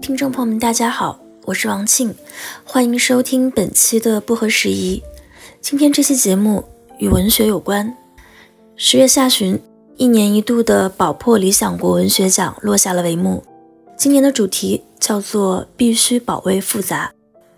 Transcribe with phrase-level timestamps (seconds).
[0.00, 2.14] 听众朋友们，大家好，我是王庆，
[2.64, 5.02] 欢迎收听本期的不合时宜。
[5.60, 6.64] 今天这期节目
[6.98, 7.96] 与文学有关。
[8.76, 9.60] 十月下旬，
[9.96, 13.44] 一年一度的宝珀理想国文学奖落下了帷幕。
[13.96, 17.12] 今年的主题叫做“必须保卫复杂”。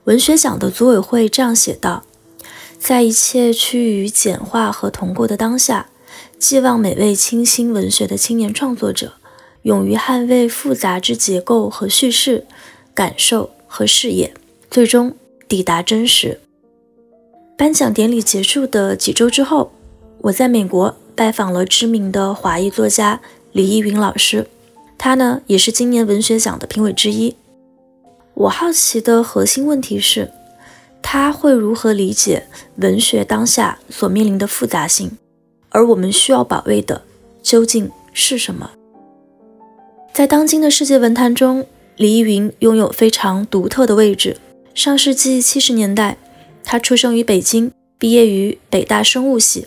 [0.05, 2.03] 文学奖的组委会这样写道
[2.81, 5.91] ：“在一切趋于简化和同构的当下，
[6.39, 9.13] 寄望每位清新文学的青年创作者，
[9.63, 12.47] 勇于捍卫复杂之结构和叙事、
[12.95, 14.33] 感受和视野，
[14.71, 15.15] 最终
[15.49, 16.41] 抵达真实。”
[17.57, 19.73] 颁奖典礼结束的几周之后，
[20.23, 23.21] 我在美国拜访了知名的华裔作家
[23.53, 24.47] 李依云老师，
[24.97, 27.37] 他呢也是今年文学奖的评委之一。
[28.33, 30.31] 我好奇的核心问题是，
[31.03, 32.47] 他会如何理解
[32.77, 35.19] 文学当下所面临的复杂性，
[35.69, 37.03] 而我们需要保卫的
[37.43, 38.71] 究竟是什么？
[40.13, 44.37] 在当今的世界文坛中，李依云拥有非常独特的位置。
[44.75, 46.17] 上世纪七十年代。
[46.63, 49.67] 他出生于北京，毕业于北大生物系。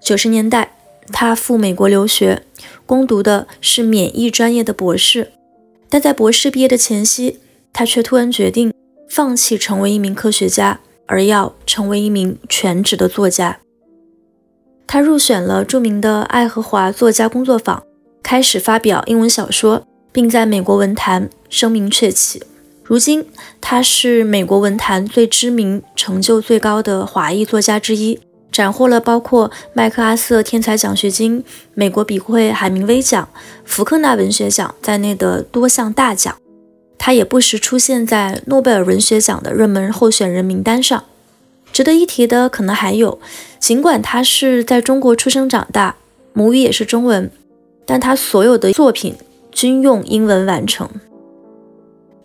[0.00, 0.76] 九十年代，
[1.12, 2.42] 他赴美国留学，
[2.84, 5.30] 攻读的是免疫专业的博士。
[5.88, 7.38] 但在博士毕业的前夕，
[7.72, 8.72] 他却突然决定
[9.08, 13.60] 放弃成为一名科学家，而要成为一名全职的作家。
[14.86, 17.84] 他入选了著名的爱荷华作家工作坊，
[18.22, 22.42] 开始发表英文小说，并在美国文坛声名鹊起。
[22.84, 23.24] 如今，
[23.60, 31.42] 他是美国文坛最知名、成就最高的华裔作家之一，斩获了包括麦克阿瑟天才奖学金、
[31.74, 33.28] 美国笔会海明威奖、
[33.64, 36.36] 福克纳文学奖在内的多项大奖。
[36.98, 41.04] 他也不时出现在诺贝尔文学奖的热门候选人名单上。
[41.72, 43.18] 值得一提的可能还有，
[43.58, 45.96] 尽管他是在中国出生长大，
[46.34, 47.30] 母语也是中文，
[47.84, 49.16] 但他所有的作品
[49.50, 50.88] 均用英文完成。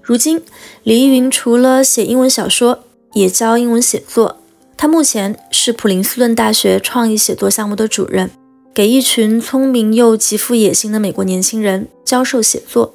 [0.01, 0.41] 如今，
[0.83, 4.37] 李依云除了写英文小说，也教英文写作。
[4.77, 8.29] 他目前是普林斯顿大学创意写作项目的主任，
[8.73, 12.93] 给一群聪明又极富野心的美国年轻人教授写作。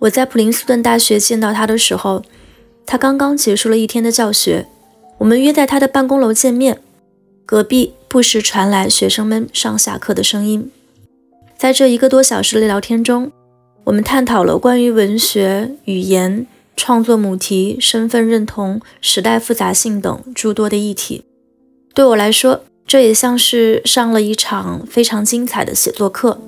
[0.00, 2.22] 我在普林斯顿大学见到他的时候，
[2.84, 4.66] 他刚刚结束了一天的教学。
[5.18, 6.80] 我们约在他的办公楼见面，
[7.46, 10.70] 隔壁不时传来学生们上下课的声音。
[11.56, 13.30] 在这一个多小时的聊天中，
[13.84, 21.24] 我们探讨了关于文学、语言、创作母题、身份认同、时代复杂性等诸多的议题。
[21.94, 26.38] 对我来说，这也像是上了一场非常精彩的写作课。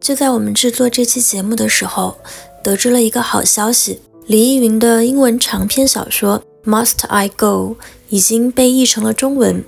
[0.00, 2.16] 就在我们制作这期节目的时候，
[2.62, 7.76] 得知了一个好消息：李依云的英文长篇小说《Must I Go》
[8.08, 9.62] 已经被译成了中文。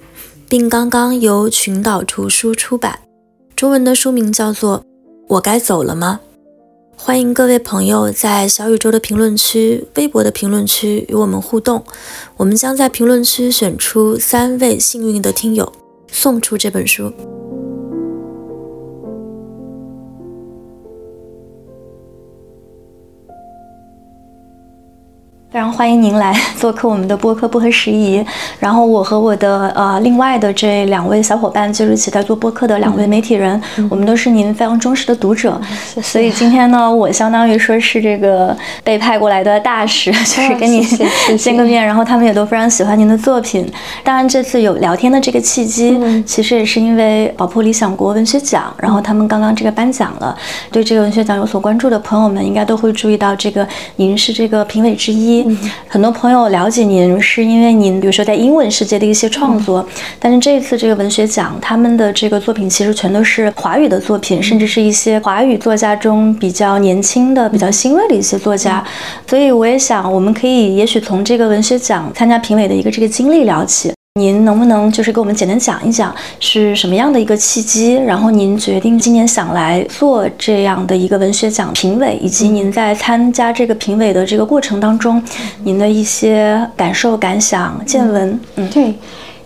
[0.56, 3.00] 并刚刚由群岛图书出版，
[3.56, 4.78] 中文的书名叫做
[5.26, 6.20] 《我该走了吗》。
[6.97, 11.84] 欢迎各位朋友在小宇宙的评论区、微博的评论区与我们互动，
[12.37, 15.72] 我们将在评论区选出三位幸运的听友，
[16.12, 17.12] 送出这本书。
[25.54, 28.20] 非常欢迎您来做客我们的播客不合时宜。
[28.59, 35.56] 然后我和我的呃另外的这两位小伙伴就是一起在做播客的两位媒体人，我们都是您非常忠实的读者。
[36.03, 40.84] 所以今天呢，我相当于说是这个被派过来的大使， 就是跟你
[41.38, 41.86] 见个面。
[41.86, 43.65] 然后他们也都非常喜欢您的作品。
[44.03, 50.36] 当然这次有聊天的这个契机，其实也是因为宝珀理想国文学奖，然后他们刚刚这个颁奖了。
[50.72, 55.44] 对这个文学奖有所关注的朋友们，应该都会注意到这个您是这个评委之一。
[55.88, 59.87] 很多朋友了解您，是因为您比如说在英文世界的一些创作，
[60.19, 68.83] 但是这一次这个文学奖，他们的这个作品其实全都是华语的作品，甚至是一些华语作家中比较年轻的、比较新锐的一些作家。
[69.27, 73.93] 所以我也想，我们可以也许从这个文学奖参加评委的一个这个经历聊起。
[74.21, 77.95] 您能不能就是给我们简单讲一讲是什么样的一个契机？
[77.95, 85.21] 然后您决定今年想来做这样的一个文学奖评委，以及您在参加这个评委的这个过程当中，
[85.65, 88.39] 您的一些感受、感想、见闻。
[88.55, 88.95] 嗯，对。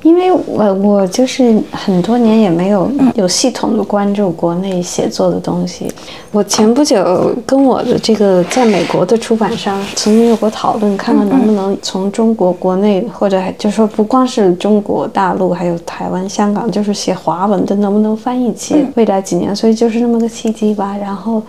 [0.08, 5.92] 因为我我就是很多年也没有有系统的关注国内写作的东西。
[6.32, 20.96] 我前不久跟我的这个在美国的出版商曾经有过讨论，看看能不能从中国国内或者就说不光是中国大陆，还有台湾、香港，就是写华文的能不能翻译起未来几年，所以就是那么个契机吧。
[20.98, 21.42] 然后。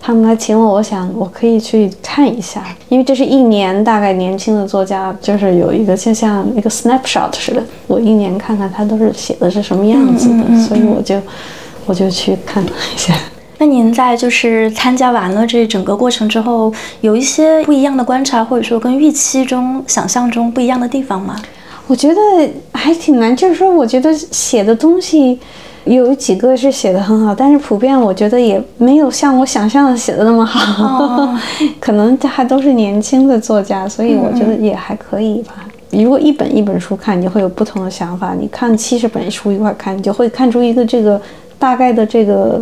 [0.00, 11.20] 他们来请我，我想我可以去看一下，因为这是一年大概年轻的作家，就是有一个就像一个 snapshot 似的，我一年看看他都是写的是什么样子的，所以我就
[11.86, 13.14] 我就去看了一下。
[13.58, 21.34] 那您在就是参加完了这整个过程之后，有一些不一样的观察，或者说跟预期中、想象中不一样的地方吗？
[21.86, 22.20] 我觉得
[22.72, 25.38] 还挺难，就是说，我觉得写的东西
[25.86, 31.34] 有几个是写的很好，但是普遍我觉得也没有像我想象的写的那么好。
[31.80, 35.54] 可能还都是年轻的作家，所以我觉得也还可以吧。
[35.90, 41.20] 如果一本一本书看，你会有不同的想法；你看七十本书一块看，你就会看出一个这个
[41.58, 42.60] 大概的这个。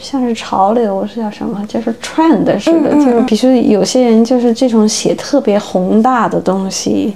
[0.00, 1.60] 像是潮流是叫什么？
[1.66, 7.12] 就是 trend 似的，就是比如说有些人就是这种写特别宏大的东西，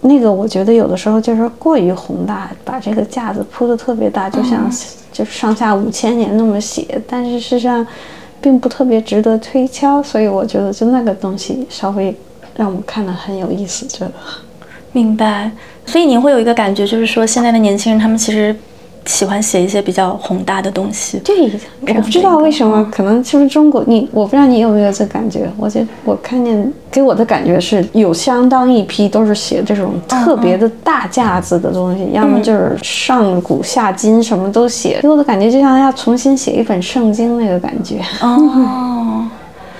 [0.00, 4.70] 那个我觉得有的时候就是过于宏大，把这个架子铺的特别大，就像
[5.12, 7.86] 就是上下五千年那么写，但是事实上
[8.40, 12.16] 并不特别值得推敲，所以我觉得就那个东西稍微
[12.56, 14.12] 让我们看的很有意思，觉得
[14.92, 15.50] 明白。
[15.84, 18.54] 所以你会有一个感觉，就是说现在的年轻人他们其实。
[19.08, 21.18] 喜欢写一些比较宏大的东西。
[21.24, 21.50] 对，
[21.80, 23.82] 我不知道为什么，可能是不是中国？
[23.86, 25.50] 你我不知道你有没有这感觉？
[25.56, 38.00] 我觉我看见给我的感觉是有相当一批都是写这种特别的大架子的东西，要么就是上古下今什么都写，给我的感觉就像要重新写一本圣经那个感觉。
[38.20, 39.26] 哦。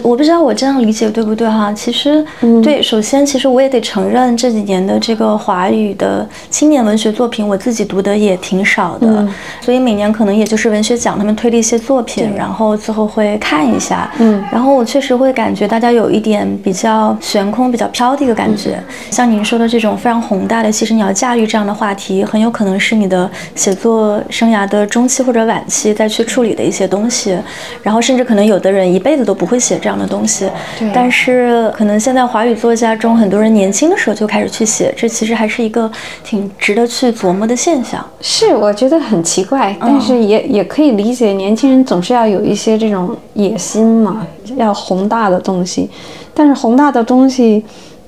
[0.02, 1.72] 我不知道我这样理解对不对哈？
[1.72, 2.24] 其实，
[2.62, 9.26] 对，首先，其实我也得承认这几年的这个华语的青年文学作品，我自己读的也挺少的，
[9.60, 18.82] 所以每年可能也就是文学奖他们推的一些作品，然后最后会看一下，嗯，然后我确实会感觉大家有一点比较悬空、比较飘的一个感觉。
[19.10, 27.36] 像您说的这种非常宏大的，其实你要驾驭这样的话题，很有可能是你的写作生涯的中期或者晚期再去处理的一些东西，
[27.82, 29.87] 然后甚至可能有的人一辈子都不会写这。
[29.88, 30.46] 这样的东西，
[30.92, 35.90] 但是可能现在华语作家中很多人年轻的时候就开始去写，这其实还是一个
[36.22, 38.06] 挺值得去琢磨的现象。
[38.20, 44.26] 是，我觉得很奇怪，但是也也可以理解，年轻人总是要有一些这种野心嘛，
[44.56, 45.88] 要宏大的东西，
[46.34, 47.64] 但是宏大的东西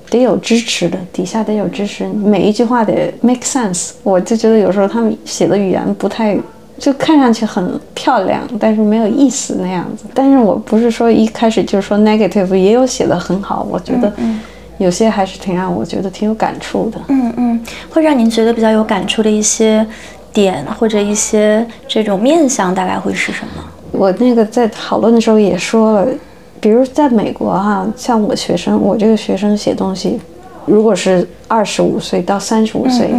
[0.07, 3.93] 得有支持的，底下得有支持，每一句话得 make sense。
[4.03, 6.37] 我就觉得有时候他们写的语言不太。
[6.81, 10.05] 就看上去很漂亮，但是没有意思那样子。
[10.15, 13.67] 但是我不是说一开始就是说 negative，也有写的很好。
[13.69, 14.11] 我觉得
[14.79, 16.99] 有些还是挺让我觉得挺有感触的。
[17.09, 19.85] 嗯嗯，会让您觉得比较有感触的一些
[20.33, 23.63] 点或者一些这种面相，大概会是什么？
[23.91, 26.07] 我那个在讨论的时候也说了，
[26.59, 30.19] 比如在美国哈，像我学生，我这个学生写东西，
[30.65, 33.11] 如果是二十五岁到三十五岁。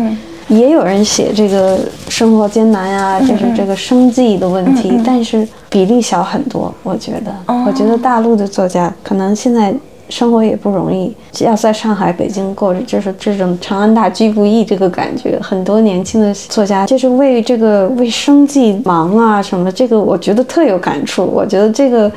[0.49, 1.79] 也有人写这个
[2.09, 6.73] 生活艰难呀，就是这个生计的问题，但是比例小很多。
[6.83, 7.33] 我觉得，
[7.67, 9.75] 我觉得大陆的作家可能现在
[10.09, 15.39] 生活也不容易，要在上海、北京过着就是这种长安大居不易这个感觉。
[15.41, 21.25] 很多年轻的作家就是为这个为生计忙啊什么，这个我觉得特有感触。
[21.25, 22.11] 我觉得这个。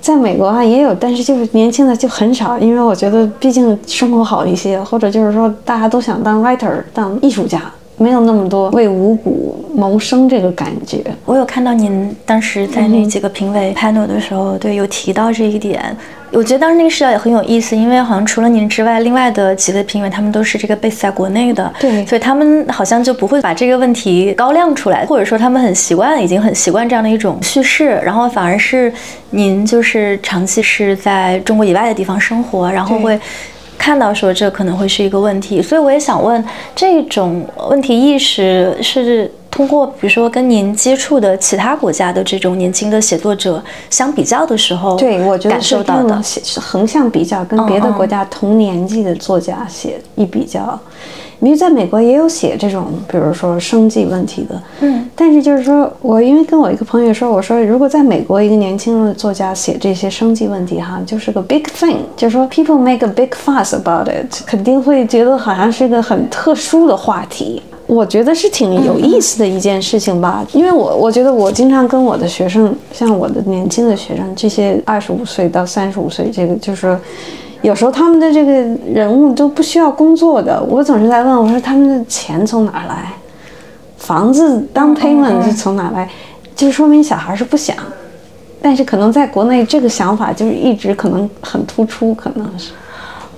[0.00, 7.60] 在美国啊也有，但是就是年轻的就很少，因为我觉得毕竟生活好一些，或者就是说大家都想当 writer 当艺术家，
[7.98, 11.04] 没有那么多为五谷谋生这个感觉。
[11.24, 15.94] 我有看到您当时在那几个评委 panel 的时候，对，有提到这一点。
[16.30, 28.92] 我觉得当时那个视角也很有意思，因为好像除了您之外，另外的几位评委他们都是这个 base 在国内的，对，所以他们好像就不会把这个问题高亮出来，或者说他们很习惯，已经很习惯这样的一种叙事，然后反而是
[29.30, 33.18] 您就是长期是在中国以外的地方生活，然后会
[33.78, 36.44] 看到说这可能会是一个问题，所以我也想问，
[36.74, 39.32] 这种问题意识是。
[39.50, 50.78] 通过比如说跟您接触的其他国家的这种年轻的写作者相比较的时候，对我觉得感受到的是横向比较，跟别的国家同年纪的作家写一比较，
[51.40, 67.62] 因为在美国也有写这种，比如说生计问题的，嗯，但是就是说我因为跟我一个朋友说，我说如果在美国一个年轻的作家写这些生计问题哈，就是个 big thing，就是说 people make a big fuss about it，肯定会觉得好像是个很特殊的话题。
[67.86, 77.00] 我觉得是挺有意思的一件事情吧，因为我我觉得我经常跟我的学生，像我的年轻的学生，这些二十五岁到三十五岁，这个就是说，
[77.62, 83.12] 有时候他们的这个人物都不需要工作的，我总是在问，我说他们的钱从哪来？
[83.96, 86.08] 房子当 payment 是从哪来？
[86.54, 87.76] 就说明小孩是不想，
[88.62, 92.72] 但是可能在国内这个想法就是一直可能很突出，可能是。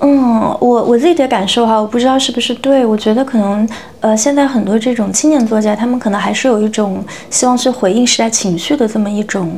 [0.01, 3.69] 嗯，我我自己的感受哈，我不知道是不是对，我觉得可能。
[4.01, 9.53] 呃，现在很多这种青年作家，他们可能还是有一种希望去回应时代情绪的这么一种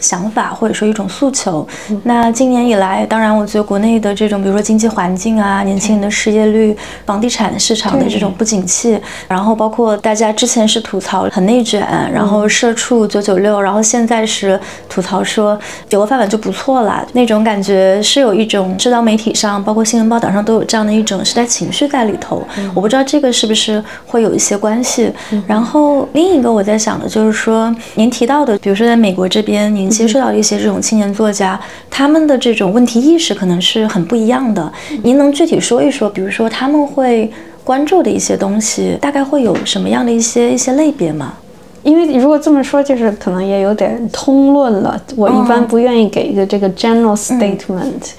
[0.00, 1.64] 想法，或者说一种诉求。
[2.02, 14.58] 那今年以来，当然，我觉得国内的这种，比如说经济环境啊，年轻人的失业率、房地产市场的这种不景气，然后包括大家之前是吐槽很内卷，然后社畜九九六，然后现在是
[14.88, 15.56] 吐槽说
[15.90, 22.42] 有个饭碗就不错了，那种感觉是有一种社交媒体上，包括新闻报道上都有这样的一种时代情绪在里头。
[22.74, 23.74] 我不知道这个是不是。
[24.06, 25.10] 会有一些关系，
[25.44, 31.58] 然后另一个我在想的就是说，您提到的，比如说在美国这边，您接触到一些这种青年作家，
[31.90, 34.72] 他们的这种问题意识可能是很不一样的。
[35.02, 37.28] 您能具体说一说，比如说他们会
[37.64, 41.34] 关注的一些东西，大概会有什么样的一些一些类别吗？
[41.82, 45.00] 因为如果这么说，就是可能也有点通论了。
[45.16, 48.12] 我一般不愿意给一个这个 general statement。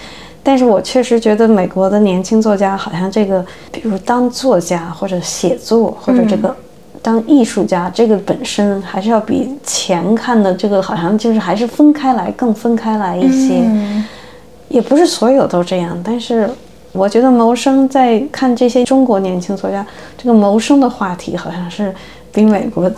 [0.48, 6.56] 但是我确实觉得美国的年轻作家好像这个，比如当作家或者写作或者这个
[7.02, 13.68] 当艺术家，这个本身还是要比钱看的这个好像就是还是分开来更分开来一些，
[14.70, 16.00] 也不是所有都这样。
[16.04, 16.48] 但是
[16.92, 19.84] 我觉得谋生在看这些中国年轻作家，
[20.16, 21.92] 这个谋生的话题好像是。
[22.36, 22.94] 比美国的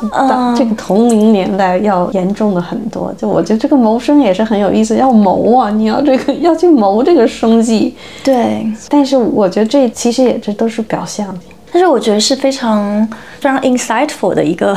[0.58, 7.96] 这个同龄年代要严重的很多，就我觉得这个谋生也是很有意思，要谋啊，你要这个 要去谋这个生计。
[8.24, 11.34] 对，但是我觉得这其实也这都是表象。
[11.70, 13.06] 但是我觉得是非常
[13.40, 14.76] 非常 insightful 的一个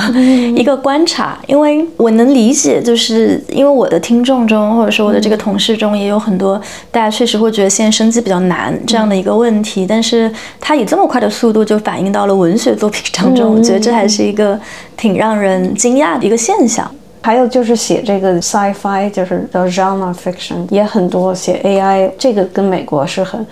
[0.57, 14.59] 一个观察，因为我能理解，就是因为我的听众中，或者说我的这个同事中，也有很多大家确实会觉得现在生计比较难这样的一个问题，但是他以这么快的速度就反映到了文学作品当中，我觉得这还是一个
[14.97, 16.91] 挺让人惊讶的一个现象。
[17.23, 23.47] 还有就是写这个 sci-fi，就是叫 genre fiction，也很多写 AI，这个跟美国是很。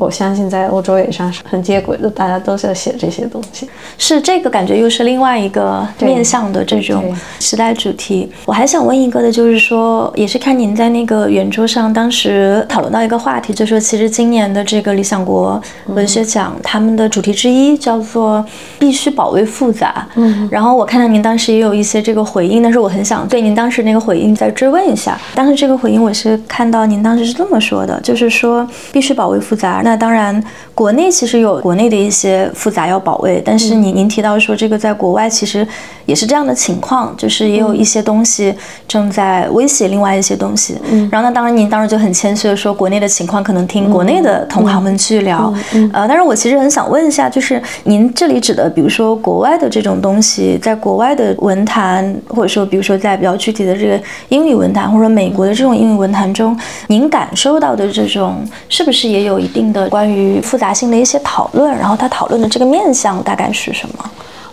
[0.00, 3.68] 我相信在欧洲也算是很接轨的，大家都在写这些东西。
[3.98, 8.32] 是这个感觉，又是另外一个面向的这种时代主题。
[8.46, 18.42] 我还想问一个的，就是说，也是看您在那个圆桌上当时讨论到一个话题，就说其实今年的这个理想国文学奖，他们的主题之一叫做
[18.78, 20.08] 必须保卫复杂。
[20.14, 20.48] 嗯。
[20.50, 25.20] 然后我看到您当时也有一些这个回应，但是我很想对您当时那个回应再追问一下。
[25.34, 29.82] 当时这个回应我是看到您当时是这么说的，就是说必须保卫复杂。
[29.84, 30.42] 那当然，
[30.74, 35.66] 国内其实有国内的一些复杂要保卫，但是您您提到说这个在国外其实
[36.06, 38.54] 也是这样的情况，就是也有一些东西
[38.88, 40.76] 正在威胁另外一些东西。
[40.90, 45.52] 嗯，然后那当然您当时就很谦虚的说国内的情况可能听国内的同行们去聊。
[45.92, 59.79] 呃，但是我其实很想问一下，就是您这里指的，比如说国外的这种东西，在国外的文坛，或者说比如说在比较具体的这个英语文坛，或者美国的这种英语文坛中，您感受到的这种是不是也有一定的？
[59.88, 64.04] 关于复杂性的一些讨论，然后他讨论的这个面向大概是什么？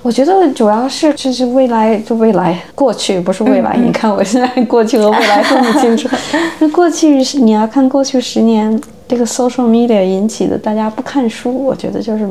[0.04, 3.76] 我觉得主要是就是未来，就未来过去不是未来。
[3.84, 6.08] 你看我现在过去和未来分不清楚。
[6.60, 12.30] 那过去是你要看过去十年这个 social media 引起的大家不看书，我觉得就是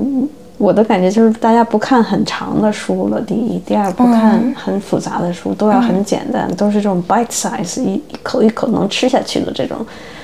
[0.57, 3.21] 我的感觉就是大家不看很长的书了。
[3.21, 9.77] 第一，第二不看很复杂的书，都要很简单，都是这种 bite size 一一口一口能吃下去的这种，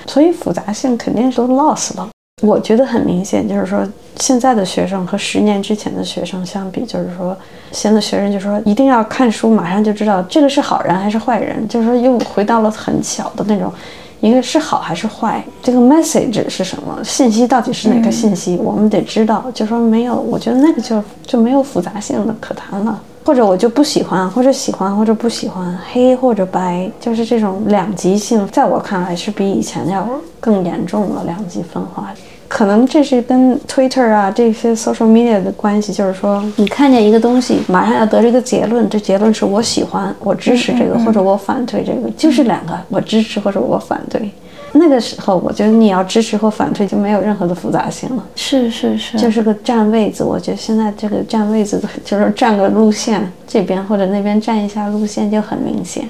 [0.07, 2.09] 所以复杂性肯定都 lost 了。
[2.41, 3.87] 我觉得很明显，就是说
[4.17, 7.37] 现在的学生和十年之前的学生相比，就是说
[7.71, 13.73] 现在学生就说一定要看书，马上就知道这个是好人还是坏人，就是说又回到了很小的那种，
[14.21, 19.45] 一个是好还是坏，这个 message 是什么，信息到底是哪个信息，我们得知道。
[19.55, 23.01] 就说没有，我觉得那个就就没有复杂性的可谈了。
[23.25, 30.09] 或者我就不喜欢，或者喜欢，或者不喜欢，黑或者白，就是这种两极性，在我看来是比以前要
[30.41, 32.13] 更严重了，两极分化。
[32.49, 44.31] 可能这是跟 Twitter 啊这些 social media 的关系，就是说你看见一个东西，马上要得这个结论，这结论是我喜欢，我支持这个，或者我反对这个，就是两个，我支持或者我反对。
[44.73, 48.25] 那个时候，我觉得你要支持或反对就没有任何的复杂性了。
[48.35, 50.25] 是是是，就是个占位子。
[50.25, 56.09] 我觉得现在这个占位子，就是占个路线，这边或者那边占一下路线就很明显。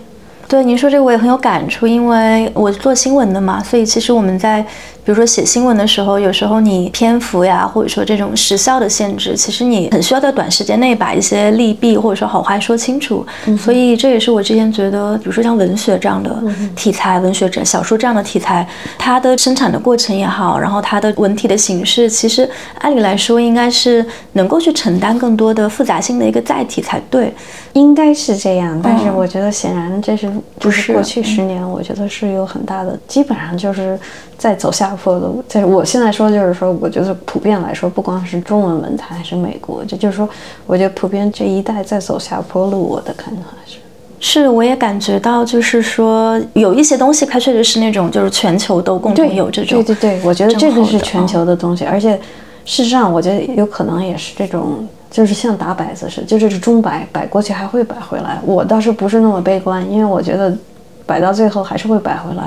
[0.49, 4.65] 对您说这个我也很有感触，因为我做新闻的嘛，所以其实我们在。
[5.05, 13.27] 比如说写新闻的时候，有时候你篇幅呀，或者说这种时效的限制，其实你很需要在短时间内把一些利弊或者说好坏说清楚。
[13.59, 16.41] 所以这也是我之前觉得，比如说像文学这样的
[16.77, 18.65] 题材，文学这小说这样的题材，
[18.97, 27.35] 它的生产的过程也好，然后它的文体的形式，其实按理来说应该是能够去承担更多的复杂性的一个载体才对。
[27.75, 33.99] 应该是这样，但是我觉得显然这是就是过去十年，我觉得是有很大的，基本上就是
[34.37, 35.43] 在走下坡路。
[35.49, 40.29] 在我现在说就是说，我觉得普遍来说，不光是中文文坛还是美国，这就是说，
[40.67, 42.83] 我觉得普遍这一代在走下坡路。
[42.83, 43.79] 我的看法是，
[44.21, 49.83] 是我也感觉到，就是说有一些东西，它确实是那种就是全球都共同有这种。
[49.83, 52.21] 对对对，我觉得这个是全球的东西，而且
[52.65, 54.87] 事实上，我觉得有可能也是这种。
[55.11, 58.41] 就是像打摆子似的，就这是中摆摆过去还会摆回来。
[58.47, 60.57] 我倒是不是那么悲观，因为我觉得
[61.05, 62.45] 摆到最后还是会摆回来。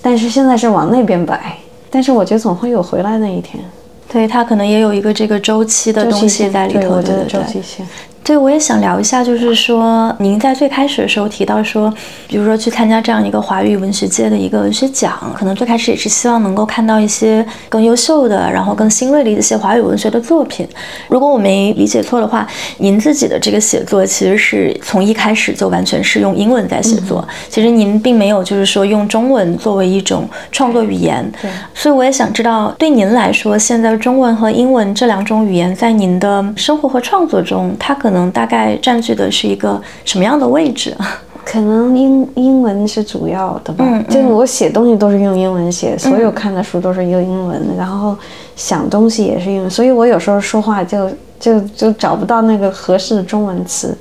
[0.00, 1.58] 但是现在是往那边摆，
[1.90, 3.62] 但是我觉得总会有回来那一天。
[4.10, 6.80] 对，它可能也有一个这个周期的东西在里头。
[6.80, 7.86] 对，我觉得周期性。
[8.28, 11.90] 对，我也想聊一下，就是说，您在最开始的时候提到说，
[12.26, 20.68] 比如说去参加这样一个华语文学界的一个文学奖，可能最开始也是希望能够看到一些更优秀的，然后更新锐的一些华语文学的作品。
[21.08, 31.26] 如果我没理解错的话，您自己的这个写作其实是从一开始就完全是用英文在写作，其实您并没有就是说用中文作为一种创作语言。
[31.40, 31.50] 对。
[31.72, 38.17] 所以我也想知道，对您来说，现在中文和英文这两种语言在您的生活和创作中，它可能。
[38.18, 40.94] 能大概占据的是一个什么样的位置？
[41.46, 43.84] 可能英英文是主要的吧。
[43.88, 48.14] 嗯，就是我写东西都是用英文写，所有看的书都是用英文，然后
[48.54, 51.10] 想东西也是英文，所以我有时候说话就
[51.40, 53.96] 就就找不到那个合适的中文词，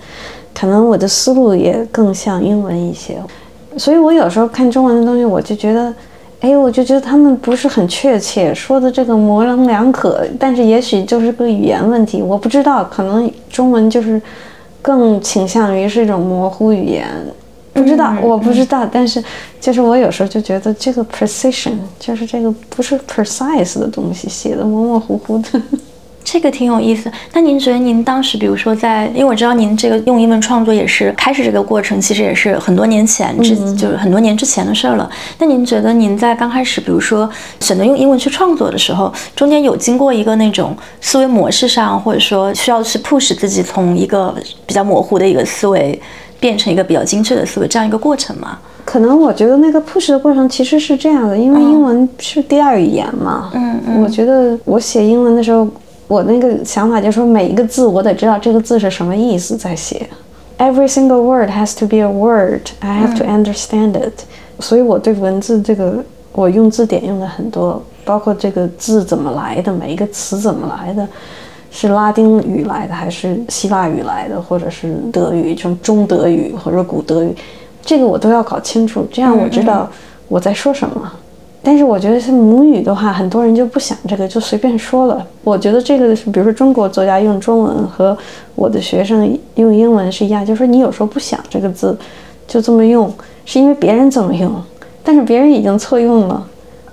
[0.53, 3.17] 可能我的思路也更像英文一些，
[3.77, 5.93] 所以我有时候看中文的东西，我就觉得。
[6.39, 14.22] 哎，我就觉得他们不是很确切，说的这个模棱两可，但是也许就是个语言问题，我不知道，可能中文就是
[14.82, 17.08] 更倾向于是一种模糊语言，
[17.74, 19.24] 不知道，我不知道，但是
[19.60, 25.62] 就是我有时候就觉得这个 precision 就是这个不是 precise 的东西，写的模模糊糊的。
[26.29, 27.10] 这个挺有意思。
[27.31, 35.10] 那您觉得您当时，比如说在，因为我知道您这个用英文创作也是开始这个过程，其实也是很多年前，之就是很多年之前的事儿了。
[35.39, 37.29] 那您觉得您在刚开始，比如说
[37.62, 45.98] 选择用英文去创作的时候，中间有经过一个那种思维模式上，或者说需要去 push 自己从一个比较模糊的一个思维
[46.41, 48.60] 变成一个比较精确的思维这样一个过程吗？
[48.84, 53.50] 可能我觉得那个 push 的过程其实是这样的，因为英文是第二语言嘛。
[53.53, 54.03] 嗯嗯。
[54.03, 55.65] 我觉得我写英文的时候。
[56.08, 60.08] 我那个想法就是说，每一个字我得知道这个字是什么意思再写。
[60.58, 62.62] Every single word has to be a word.
[62.80, 64.24] I have to understand it.
[64.60, 71.08] 所以我对文字这个，我用字典用的很多，包括这个字怎么来的，每一个词怎么来的，
[71.70, 77.36] 是拉丁语来的还是希腊语来的，或者是德语，就中德语或者古德语，
[77.84, 79.88] 这个我都要搞清楚，这样我知道
[80.28, 81.12] 我在说什么。
[81.67, 85.27] 但是我觉得是母语的话，很多人就不想这个，就随便说了。
[85.43, 88.17] 我觉得这个是，比如说中国作家用中文和
[88.56, 91.93] 我的学生用英文是一样，就是说你有时候不想这个字，
[92.47, 94.49] 就这么用，是因为别人这么用，
[95.03, 96.41] 但是别人已经错用了，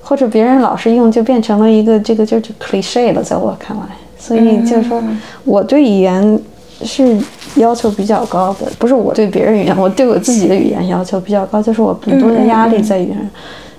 [0.02, 3.84] 或者别人老是用，就变成了一个这个就是 cliche 了，在我看来。
[4.18, 5.00] 所以就是说，
[5.44, 6.40] 我对语言
[6.82, 7.16] 是
[7.54, 13.30] 要求比较高的，不是我对别人语言，我对我自己的语言要求比较高，就是我很多的压力在语言。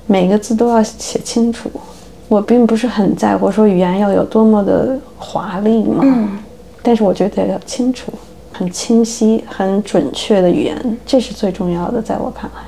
[0.08, 1.70] 每个字都要写清楚，
[2.28, 6.30] 我并不是很在乎说语言要有多么的华丽嘛，嗯，
[6.84, 8.12] 但是我觉得要清楚、
[8.52, 12.62] 很清晰、很准确的语言，这是最重要的，在我看来。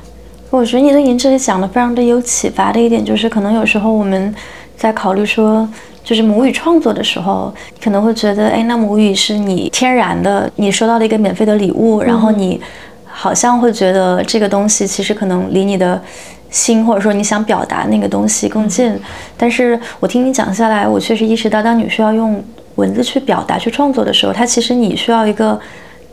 [0.49, 4.33] 我觉得你对您这里讲的非常的有启发的一点，就是可能有时候我们
[4.75, 5.67] 在考虑说，
[6.03, 12.59] 就是母语创作的时候，可能会觉得，哎，那母语是你天然的，你收到了一个免费的礼物，然后你
[13.05, 16.01] 好像会觉得这个东西其实可能离你的。
[16.49, 18.91] 心，或者说你想表达那个东西更近，
[19.35, 22.43] 但是我听你讲下来，我确实意识到，当你需要用
[22.75, 25.59] 文字去表达、去创作的时候，它其实你需要一个。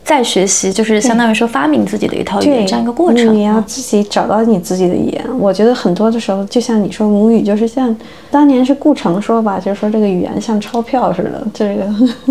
[0.05, 3.35] 在学习就是相当于说发明自己的一套语言这样一个过程。
[3.35, 5.25] 你要自己找到你自己的语言。
[5.39, 7.97] 我觉得很多的时候，就像你说母语，就是像
[8.31, 11.43] 当年是顾城说吧，就是说这个语言像钞票似的。
[11.55, 11.87] 这个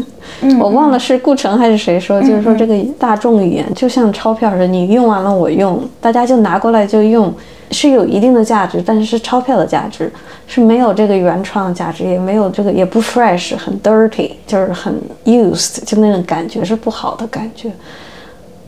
[0.62, 7.34] 我忘了是顾城还是谁说，就是说这个大众语言就像钞票似的，你用完了我用，大家就拿过来就用。
[7.74, 10.12] 是有一定的价值，但是是钞票的价值，
[10.46, 14.94] 是没有这个原创价值，也没有这个也不 fresh，很 dirty，就是很
[15.26, 17.72] used，就那种感觉是不好的感觉。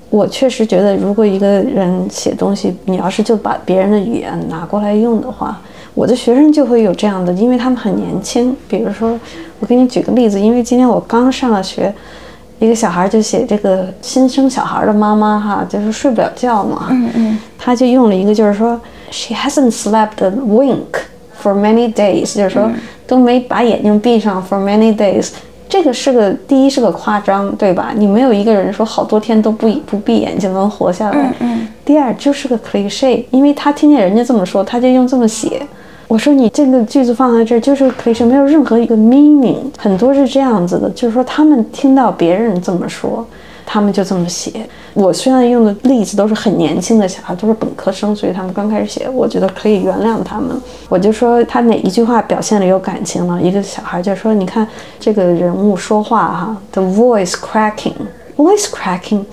[0.10, 5.62] 我确实觉得，如果一个人写东西，你要是就把别人的语言拿过来用的话，
[5.94, 8.56] 我的学生就会有这样的，因为他们很年轻。
[8.68, 9.20] 比如说，
[9.60, 11.94] 我给你举个例子，因为今天我刚上了学。
[12.60, 16.88] 一个小孩就写这个新生小孩的妈妈哈，就是睡不了觉嘛。
[16.90, 17.40] 嗯嗯。
[17.58, 18.80] 他就用了一个，就是说
[19.12, 21.02] ，she hasn't slept a wink
[21.42, 22.72] for many days，就是说
[23.06, 25.30] 都没把眼睛闭上 for many days。
[25.68, 27.92] 这个是个第一是个夸张，对吧？
[27.96, 31.34] 你没有一个人说好多天都不不闭眼睛能活下来。
[31.40, 35.62] 嗯第二就是个 cliche，因为他听见人家这么说，他就用这么写。
[36.08, 39.58] 我说你这个句子放在这儿就是 cliche，没有任何一个 meaning。
[39.78, 43.26] 很多是这样子的，就是说他们听到别人这么说，
[43.66, 44.68] 他们就这么写。
[44.94, 50.56] 我虽然用的例子都是很年轻的小孩，都是本科生，所以他们刚开始写，我觉得可以原谅他们。
[50.88, 53.42] 我就说他哪一句话表现的有感情了？
[53.42, 54.68] 一个小孩就说：“你看
[55.00, 59.24] 这个人物说话哈，the voice cracking，voice cracking。”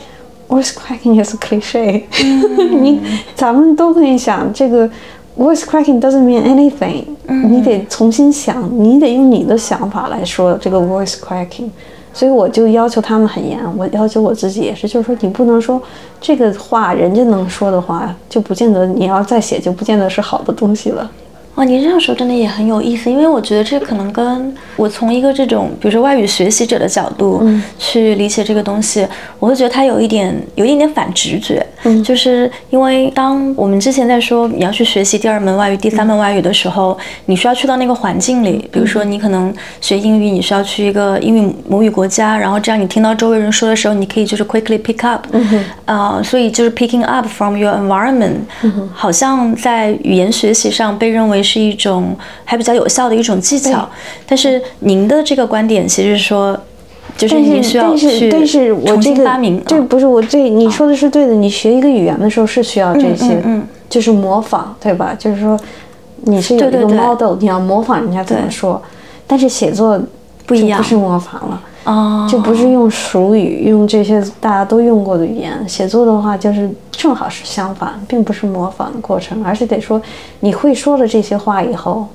[0.49, 2.03] Voice cracking is a cliche，、
[2.79, 3.01] 你
[3.35, 4.87] 咱们都可以想这个
[5.37, 7.05] voice cracking doesn't mean anything，、
[7.49, 11.71] 你得重新想，你得用你的想法来说这个 voice cracking。
[12.15, 15.81] 所以我就要求他们很严，我要求我自己也是，就是说你不能说
[16.21, 21.11] 这个话人家能说的话，就不见得你要再写就不见得是好的东西了。
[21.57, 27.47] 哇，您这样说真的也很有意思，因为我觉得这可能跟我从一个这种，比如说外语学习者的角度
[27.79, 29.07] 去理解这个东西，
[29.39, 32.03] 我会觉得它有一点有一点点反直觉，嗯。
[32.03, 45.27] 就是因为当我们之前在说你要去学习第二门外语、第三门外语的时候，你需要去到那个环境里，比如说你可能学英语，你需要去一个英语母语国家，然后这样你听到周围人说的时候，你可以就是 quickly pick up，
[45.85, 48.37] 呃，所以就是 picking up from your environment，、
[48.95, 53.89] 好像在语言学习上被认为是一种还比较有效的一种技巧。
[54.27, 56.59] 但是您的这个观点其实说，
[57.17, 59.63] 就是但是您需要但是去但是我这个发明。
[59.67, 61.35] 这啊不是我这你说的是对的。
[61.35, 63.43] 你学一个语言的时候是需要这些，
[63.91, 65.15] 就是模仿，对吧？
[65.19, 65.59] 就是说
[66.23, 68.81] 你是有一个对对对 model，你要模仿人家怎么说。
[69.27, 70.01] 但是写作
[70.47, 71.61] 不一样就不是模仿了。
[71.85, 80.01] 哦，就不是用俗语，用这些大家都用过的语言写作的话，就是正好是相反，并不是模仿的过程，而是得说
[80.41, 82.07] 你会说了这些话以后，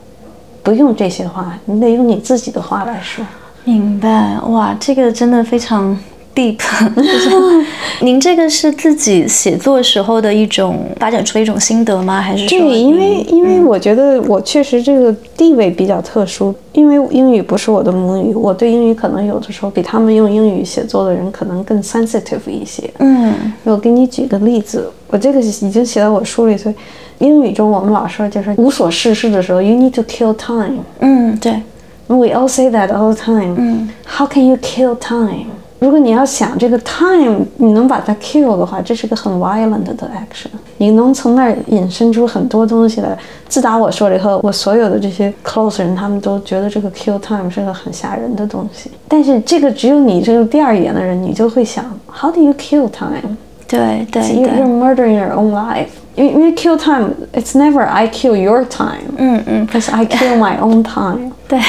[0.64, 3.26] 不用这些话，你得用你自己的话来说。
[3.66, 5.98] 明白哇，这个真的非常
[6.38, 6.60] deep。
[6.96, 7.66] 就是
[8.02, 12.22] 您这个是自己写作时候的一种发展出的一种心得吗？
[12.22, 22.88] 还是说对，因为因为我觉得我确实这个地位比较特殊，因为英语不是我的母语，我对英语可能有的时候比他们用英语写作的人可能更 sensitive 一些。
[23.00, 26.76] 嗯我给你举个例子，我这个已经写到我书里，所以
[27.20, 30.84] 英语中我们老师就是无所事事的时候，you need to kill time。
[31.00, 31.62] 嗯，对
[32.08, 33.56] ，We all say that all the time。
[33.58, 35.48] 嗯 How can you kill time？
[35.80, 40.48] 如果你要想这个 time，你能把它 kill 的话，这是个很 violent 的 action。
[40.78, 43.18] 你能从那儿引申出很多东西来。
[43.48, 48.92] 自打我说了以后，我所有的这些 close 人，他们都觉得这个 kill time 是个很吓人的东西。
[49.08, 53.38] 但是这个只有你这个第二语言的人，你就会想，How do you kill time？
[53.68, 55.88] 对对 You- 对 You're，murdering your own life.
[56.16, 61.32] 因为因为 kill time, it's never I kill your time, 嗯嗯，it's I kill my own time.
[61.48, 61.60] 对，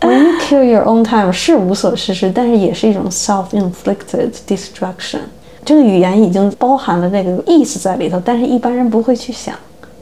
[0.00, 5.20] When you kill your own time 是无所事事，但是也是一种 self-inflicted destruction。
[5.62, 9.54] 这个语言已经包含了那个意思在里头，但是一般人不会去想，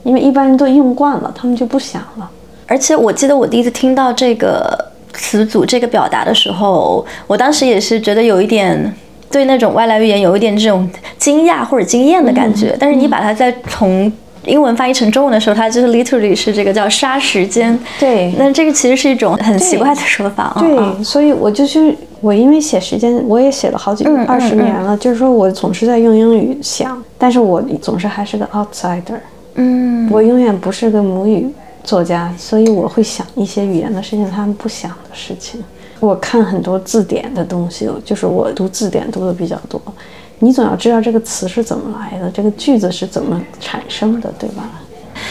[0.03, 2.29] 因为一般人都用惯了，他们就不想了。
[2.65, 4.73] 而且我记得我第一次听到这个
[5.13, 8.95] 词组、这个表达的时候，我当时也是觉得有一点
[9.29, 12.73] 对那种外来语言有一点这种惊讶或者惊艳的感觉。
[12.79, 14.09] 但是你把它再从
[14.45, 17.77] 英文翻译成中文的时候，它就是 literally 是这个叫杀时间。
[17.99, 20.55] 对那这个其实是一种很奇怪的说法啊。
[20.55, 29.19] 啊对，所以我就是，我因为写时间，我也写了好几二十年了，就是说我总是在用英语想，但是我总是还是个 outsider。
[29.55, 31.47] 嗯，我永远不是个母语
[31.83, 35.61] 作家，所以我会想一些语言的事情，他们不想的事情。
[35.99, 39.81] 我看很多字典的东西，就是我读字典读的比较多。
[40.39, 44.63] 你总要知道这个词是怎么来的，这个句子是怎么产生的，对吧？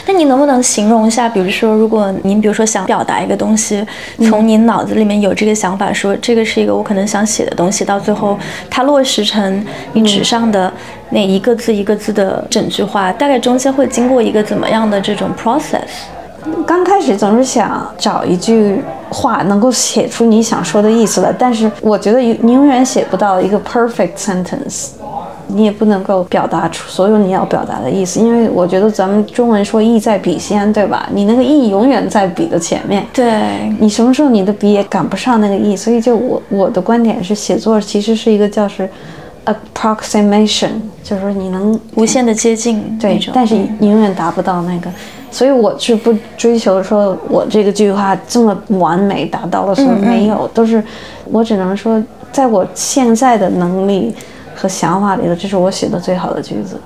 [0.07, 3.85] 那你能不能形容一下，比如说，如果您比如说想表达一个东西，
[4.29, 10.71] 从您脑子里面有这个想法，说这个是一个我可能想写的东西，到最后它落实成你纸上的
[11.11, 15.88] 那一个字一个字的整句话，大概中间会经过一个怎么样的这种 process？
[16.66, 24.90] 刚开始总是想找一句话能够写出你想说的意思来，但是我觉得你永远写不到一个 perfect sentence，
[25.48, 31.09] 你也不能够表达出所有你要表达的意思，因为我觉得咱们中文说意在笔先，对吧？
[31.12, 38.88] 你那个意永远在笔的前面，对，你什么时候你的笔也赶不上那个意，所以就我我的观点是，写作其实是一个叫是
[39.49, 40.71] approximation，
[41.03, 44.91] 就是说你能无限的接近对种，，但是你永远达不到那个，
[45.31, 50.83] 所以我是不追求说我这个句话这么完美达到了，说没有，都是
[51.31, 54.15] 我只能说，在我现在的能力
[54.55, 56.79] 和想法里头，这是我写的最好的句子。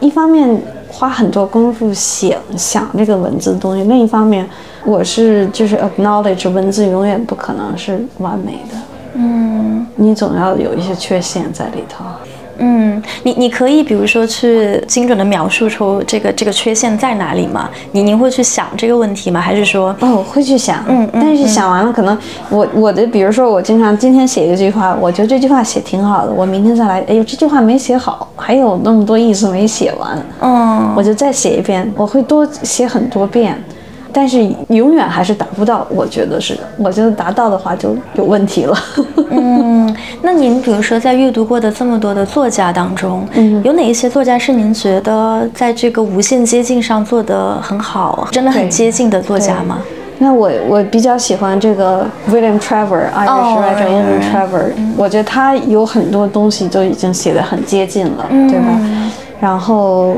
[0.00, 4.48] 一方面花很多功夫想想这个文字的东西，另一方面
[4.84, 8.76] 我是就是 acknowledge 文字永远不可能是完美的。
[9.14, 12.04] 嗯，你总要有一些缺陷在里头。
[12.62, 17.70] 嗯，你你可以比如说去精准的描述出这个这个缺陷在哪里吗？
[17.92, 19.40] 你您会去想这个问题吗？
[19.40, 22.16] 还是说哦，我会去想，嗯，但是想完了，可能
[22.50, 33.58] 我我的比如说我经常今天写一句话，我觉得这句话写挺好的，我明天再来，哎呦这句话没写好，还有那么多意思没写完，嗯，我就再写一遍，我会多写很多遍。
[34.12, 38.76] 但是永远还是达不到，我觉得是，我觉得达到的话就有问题了。
[39.30, 49.78] 嗯，那您比如说在阅读过的这么多的作家当中，嗯，有哪一些作家是您觉得在这个无限接近上做得很好，真的很接近的作家吗？
[50.18, 58.80] 那我我比较喜欢这个 William Trevor，Irish writer William Trevor，我觉得他有很多东西都已经写得很接近了，对吧？
[59.40, 60.16] 然后。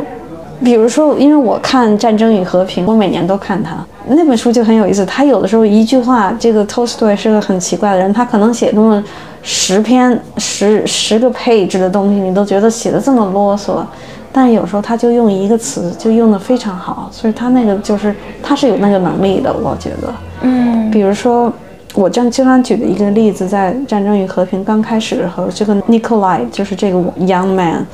[0.64, 5.04] 比如说，因为我看《战争与和平》，我每年都看他那本书就很有意思。
[5.04, 9.02] 他有的时候一句话，这个 Tolstoy 是个很奇怪的人，他可能写那么
[9.42, 13.84] 十篇十十个 page 的东西，你都觉得写的这么啰嗦，
[14.32, 20.14] 但有时候他就用一个词就用的非常好，所以他那个就是他是有那个能力的，我觉得。
[20.42, 20.90] 嗯。
[20.90, 21.52] 比如说，
[21.94, 27.86] 我这样经常举的一个例子，在《战争与和平》刚开始的时候，这个 Nikolai 就是这个 young man，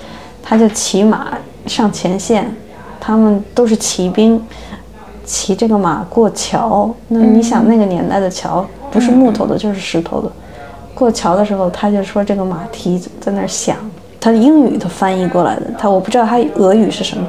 [0.43, 1.29] 他就骑马。
[1.69, 2.51] 上前线，
[2.99, 4.41] 他们都是骑兵，
[5.25, 6.91] 骑这个马过桥。
[7.09, 10.31] 那你想，那个年代的桥不是木头的，就是石头的。
[10.95, 13.77] 过桥的时候，他就说这个马蹄在那儿响。
[14.21, 17.25] 他英语都翻译过来的，他我不知道他俄语是什么。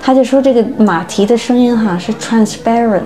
[0.00, 3.00] 他就说这个马蹄的声音哈是 transparent，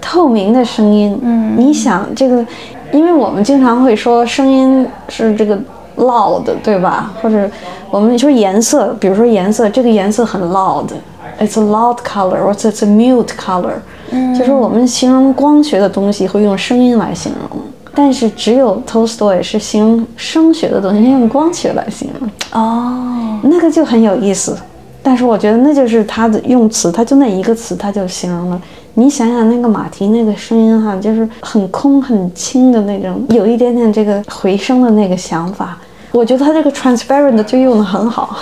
[0.00, 1.18] 透明的声音。
[1.22, 2.46] 嗯，你想这个，
[2.92, 5.58] 因为我们经常会说声音是这个。
[6.00, 7.12] Loud 对吧？
[7.22, 7.48] 或者
[7.90, 13.74] 我们说颜色，比如说颜色，这个颜色很 loud，it's a loud color，或者 it's a mute color。
[14.10, 17.60] 嗯，就是我们形容光学的东西会用声音来形容，
[17.94, 22.28] 但是只有 Tolstoy 是形容声学的东西用光学来形容。
[22.52, 24.56] 哦，那个就很有意思。
[25.02, 28.60] 但是我觉得那就是他的用词，他就那一个词，他就形容了。
[28.94, 35.78] 你想想那个马蹄那个声音哈，就是很空很轻的那种，有一点点这个回声的那个想法。
[36.12, 38.36] 我觉得他这个 transparent 就用的很好，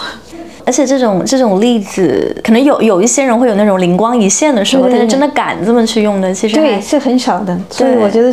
[0.64, 7.58] 而且这种这种例子，可能有有一些人会有那种灵光一现的时候，但是真的敢这么去用的，其实对是很少的。
[7.70, 8.32] 所以我觉得，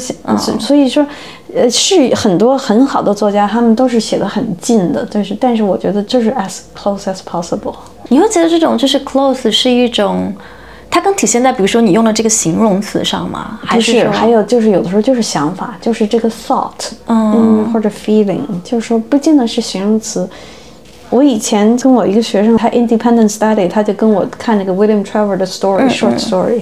[0.60, 1.06] 所以说，
[1.54, 7.76] 呃，是很多很好的作家，他们都是写的很近的，就是但是我觉得就是 as close as possible。
[8.08, 10.34] 你会觉得这种就是 close 是一种。
[10.96, 13.60] 它更体现在，比如说你用的这个形容词上吗？
[13.62, 16.72] 还是还有就是有的时候就是想法，就是这个 thought，
[17.08, 20.26] 嗯，或者 feeling，就是说不见得是形容词。
[21.10, 26.62] 我以前跟我一个学生，他 independent study，他就跟我看那个 William Trevor 的 story，short story，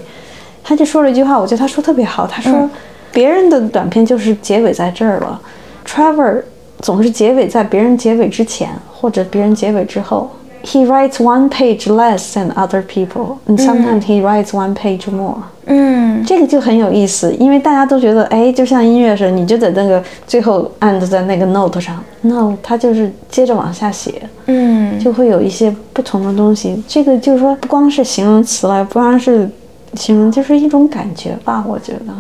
[0.64, 2.68] 他就说了一句话，我觉得他说特别好，他说
[3.12, 5.40] 别人的短片就是结尾在这儿了
[5.86, 6.42] ，Trevor
[6.80, 10.32] 总是结尾在别人结尾之前或者别人结尾之后。
[10.64, 15.36] He writes one page less than other people, and sometimes he writes one page more.
[15.66, 26.82] 嗯，这个就很有意思，因为大家都觉得，哎，就像音乐似的，你就在那个最后按在那个 note 上，no，他就是接着往下写，嗯，就会有一些不同的东西。
[26.88, 29.50] 这个就是说，不光是形容词了，不光是
[29.96, 32.14] 形容，就是一种感觉吧，我觉得。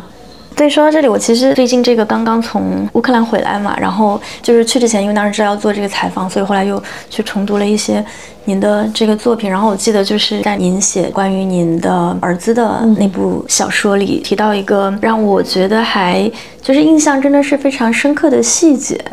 [0.55, 8.03] 所以说到这里，我其实最近这个刚刚从乌克兰回来嘛，然后就是去之前，因为当时知道要做这个采访，所以后来又去重读了一些
[8.45, 9.49] 您的这个作品。
[9.49, 19.03] 然后我记得就是在您写关于您的儿子的那部小说里，提到一个让我觉得还就是印象真的是非常深刻的细节。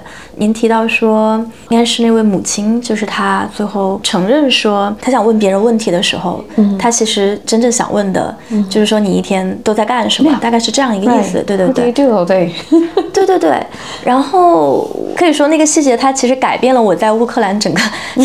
[0.41, 1.37] 您提到说，
[1.69, 8.35] 应该是那位母亲，就是她最后承认说，她想问别人问题的时候，嗯，她其实真正想问的，
[8.71, 11.59] 就是说你一天都在干什么，大概是这样一个意思，对。
[11.59, 12.55] 对对，对。
[13.13, 13.51] 对对 对。
[13.51, 13.67] 对。
[14.03, 17.81] 然后可以说那个细节，它其实改变了我在乌克兰整个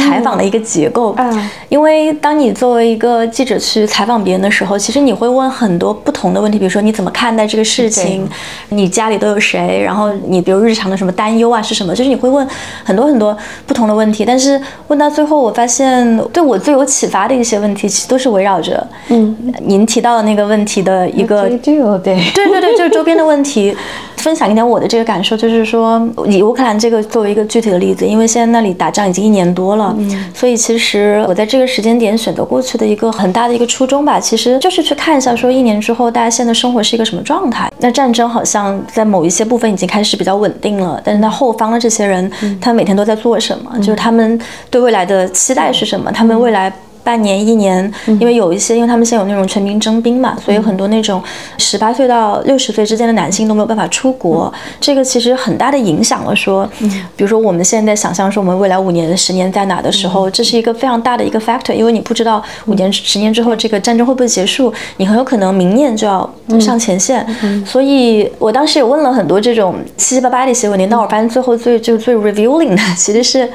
[0.07, 8.25] 采访的一个结构，嗯，因为当你作为一个记者去采访别人的时候，其实你会问很多不同的问题，比如说你怎么看待这个事情，
[8.69, 12.04] 你家里都有谁，然后你比如日常的什么担忧啊是什么，就。
[12.07, 12.47] 你会问
[12.83, 23.75] 很多很多不同的问题，但是问到最后，我发现对我最有启发的一些问题，其实都是围绕着嗯您提到的那个问题的一个对对对对，就是周边的问题。
[24.17, 29.95] 分享一点我的这个感受，就是说以乌克兰这个作为一个具体的例子，因为现在那里打仗已经一年多了，
[30.33, 37.71] 所以其实我在这个时间点选择过去的一个很大的一个初衷吧，其实就是去看一下说一年之后大家现在生活是一个什么状态。
[37.77, 43.71] 那战争好像在某一些部分已经开始比较稳定了，但是那后方的这些人，他每天都在做什么？
[43.77, 44.39] 就是他们
[44.71, 46.11] 对未来的期待是什么？
[46.11, 46.73] 他们未来。
[47.05, 47.89] 半年、一年，
[48.19, 51.21] 因为有一些，因为他们现在有那种全民征兵嘛，所以很多那种
[51.59, 56.67] 十八岁到六十岁之间的男性都没有办法出国，这个其实很大的影响了说，
[57.15, 66.27] 比如说我们现在想象说我们未来五年、十年在哪的时候，这是一个非常大的一个 factor，因为你不知道五年、十年之后这个战争会不会结束，你很有可能明年就要
[66.59, 67.25] 上前线，
[67.65, 73.47] 所以我当时也问了很多这种七七八八的一些问题，但我发现最后最就最 revealing 的其实是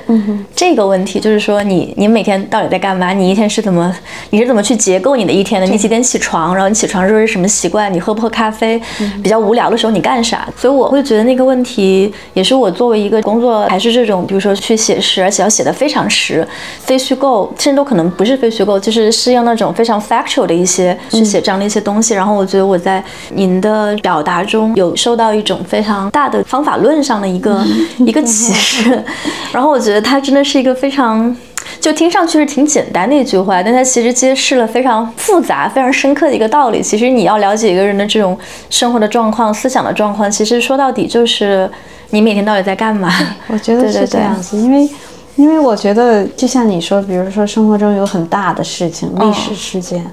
[0.54, 3.12] 这个问题，就是说你你每天到底在干嘛？
[3.12, 3.94] 你一天是怎么
[4.30, 5.66] 你是怎么去结构你的一天的？
[5.66, 6.54] 你几点起床？
[6.54, 7.92] 然后你起床之后是什么习惯？
[7.92, 8.80] 你喝不喝咖啡？
[9.22, 10.48] 比较无聊的时候你干啥？
[10.56, 16.46] 所以我会觉得那个问题也是我作为一个工作还是这种，比如说去写诗，而且要写的非常实，
[16.80, 22.14] 非虚构，甚至都可能不是非虚构，就是是用那种非常 factual 的一些去写这样的一些东西。
[22.14, 23.02] 然后我觉得我在
[23.34, 27.64] 您的表达中有受到一种非常大的方法论上的一个
[27.98, 29.02] 一个启示。
[29.52, 31.36] 然后我觉得它真的是一个非常。
[31.80, 36.82] 就听上去是挺简单的一句话，但它其实揭示了非常复杂、非常深刻的一个道理。
[36.82, 38.38] 其实你要了解一个人的这种
[38.68, 41.68] 生活的状况、思想的状况，其实说到底就是
[42.10, 43.10] 你每天到底在干嘛。
[43.48, 44.88] 我觉得是这样子，因为
[45.36, 50.04] 因为我觉得就像你说，比如说生活中有很大的事情、历史事件，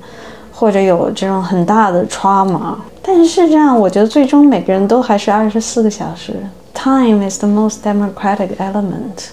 [0.53, 6.33] 或者有这种很大的 trauma，但是这样，我觉得最终每个人都还是二十四个小时。
[6.73, 9.31] Time is the most democratic element.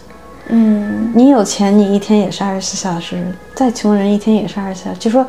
[0.51, 3.17] 嗯，你有钱，你一天也是二十四小时；
[3.53, 4.99] 再穷人，一天也是二十四小时。
[4.99, 5.23] 就说，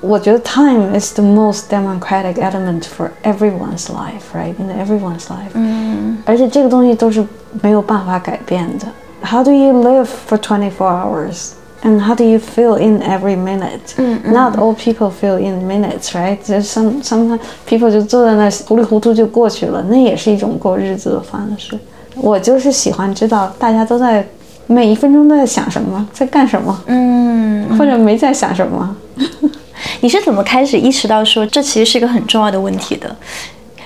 [0.00, 4.52] 我觉得 time is the most democratic element for everyone's life, right?
[4.58, 5.52] In everyone's life.
[5.54, 7.24] 嗯，而且这个东西都是
[7.62, 8.86] 没有办法改变的。
[9.22, 11.50] How do you live for 24 hours?
[11.84, 13.94] And how do you feel in every minute?
[14.24, 16.38] Not all people feel in minutes, right?
[16.44, 21.78] Just some some people 就坐在那糊里糊涂就过去了，那也是一种过日子的方式。
[22.16, 24.26] 我就是喜欢知道大家都在。
[24.71, 28.95] 每一分钟都在想什么，在干什么，嗯，或者没在想什么。
[29.99, 33.13] 你是怎么开始意识到说这其实是一个很重要的问题的？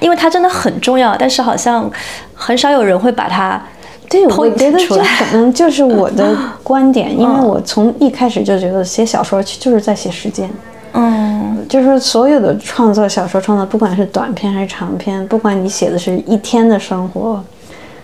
[0.02, 1.89] 因为它真的很重要，但是好像
[2.34, 3.62] 很少有人会把它
[4.10, 10.50] 对我觉得这可能就是我的 观点，因为我从一开始就觉得写小说就是在写时间，
[10.91, 17.41] 嗯，就是所有的创作小说创作，不管是短篇还是长篇，不管你写的是一天的生活，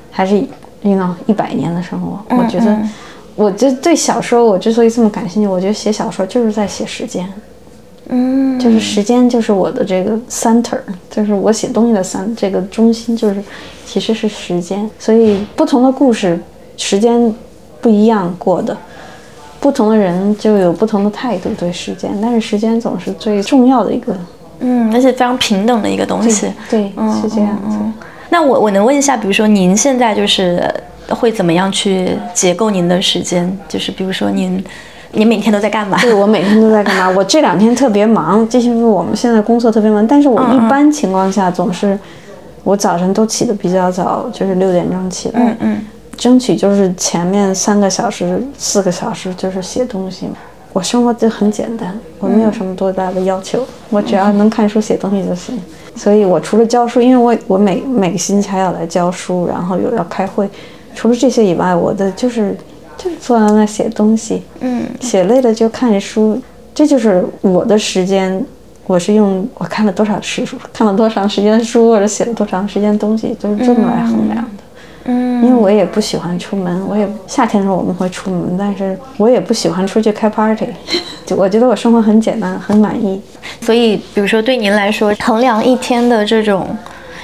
[0.10, 0.42] 还是。
[0.82, 2.78] You know 一百年的生活，我觉得，
[3.36, 7.32] 我就对小说，我之所以这么感兴趣，我觉得写小说就是在写时间，
[8.08, 13.44] 嗯，就是时间就是我的这个 center，就是我写东西的三这个中心就是
[13.86, 16.40] 其实是时间，所以不同的故事，
[16.78, 17.34] 时间
[17.82, 18.76] 不一样过的，
[19.60, 24.18] 不同的人就有不同的态度对时间，但是时间总是最重要的一个，
[24.60, 26.90] 嗯，而且非常平等的一个东西，对，
[27.22, 27.78] 是这样子。
[28.30, 30.64] 那我我能问一下，比如说您现在就是
[31.10, 33.58] 会怎么样去结构您的时间？
[33.68, 34.64] 就是比如说您，
[35.12, 35.98] 您每天都在干嘛？
[36.02, 37.10] 对我每天都在干嘛？
[37.10, 40.06] 我这两天特别忙，这是我们现在工作特别忙。
[40.06, 41.98] 但是我一般情况下总是，
[42.64, 50.30] 我早晨都起得比较早，就是六点钟起来，嗯嗯，争取就是前面三个小时、四个小时就是写东西。
[50.72, 55.60] 我生活就很简单，我没有什么多大的要求，我只要能看书、写东西就行。
[55.96, 60.50] 所以，我除了教书，因为我我每每个星期还要来教书，然后有要开会，
[60.96, 62.56] 除了这些以外，我的就是
[62.98, 66.40] 就是坐在那写东西，嗯，写累了就看书，
[66.74, 68.46] 这就是我的时间。
[68.88, 74.59] 我是用我看了多少时书，看了多长时间书，或者写了多长时间东西，就是这么来衡量的。
[75.06, 80.68] 嗯，因为我也不喜欢出门，我也夏天的时候我们会出门，但是我也不喜欢出去开 party。
[81.26, 83.22] 就我觉得我生活很简单，很满意。
[83.62, 86.68] 所以，比如说对您来说，衡量一天的这种，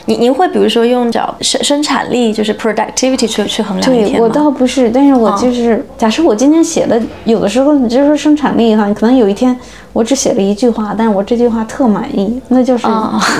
[0.05, 9.57] 您您会比如说用叫生生产力，就是 productivity 去去衡量一天对我倒不是，但是我就是假设我今天写的，有的时候你就说生产力哈，可能有一天
[9.91, 12.85] 我只写了一句话，但是我这句话特满意，那就是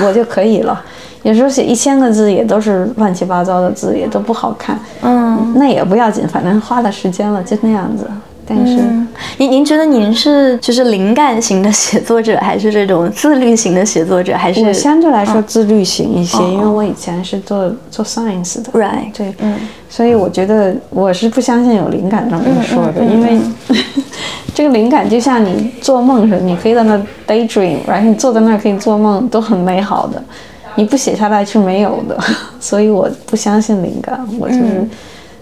[0.04, 0.82] 我就可以了。
[1.26, 4.78] 有时候写一千个字也都是乱七八糟的字，也都不好看。
[5.02, 8.06] 嗯，那也不要紧，反正花了时间了，就那样子。
[8.48, 8.76] 但是，
[9.38, 14.36] 您您觉得您是就是灵感型的写作者，还是这种自律型的写作者？
[14.36, 18.70] 还是我相对来说自律型一些，因为我以前是做做 science 的。
[18.70, 19.56] Right，对，嗯，
[19.90, 23.40] 所以我觉得我是不相信有灵感这么说的，因为
[24.54, 30.22] 这个灵感就像你做梦似的，你可以在那 daydream，然后你坐在那儿可以做梦，都很美好的。
[30.76, 32.18] 你不写下来是没有的，
[32.60, 34.26] 所以我不相信灵感。
[34.38, 34.88] 我就是，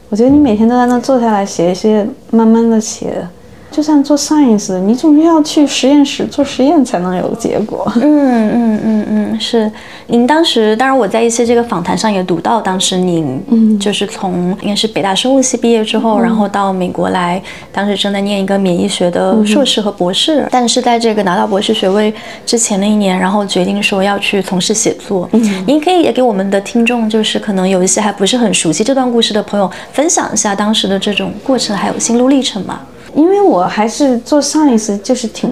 [0.09, 3.27] 我觉得你每天都在那坐下来写一些，慢慢的写，
[3.75, 7.91] 就像做 science，你总是要去实验室做实验才能有结果。
[7.97, 9.69] 嗯嗯嗯嗯，是。
[10.07, 17.43] 您当时，当然我在一些这个访谈上也读到，当时您嗯就是从应该是北大生物系毕业之后，然后到美国来，
[17.73, 22.15] 当时正在念一个免疫学的硕士和博士，但是在这个拿到博士学位
[22.47, 25.29] 之前的一年，然后决定说要去从事写作。
[25.33, 32.79] 嗯，您可以也给我们的听众，就是可能有一些还不是很熟悉这段故事的朋友，分享一下当时的这种过程还有心路历程吗？
[33.15, 35.51] 因为我还是做 science 就是挺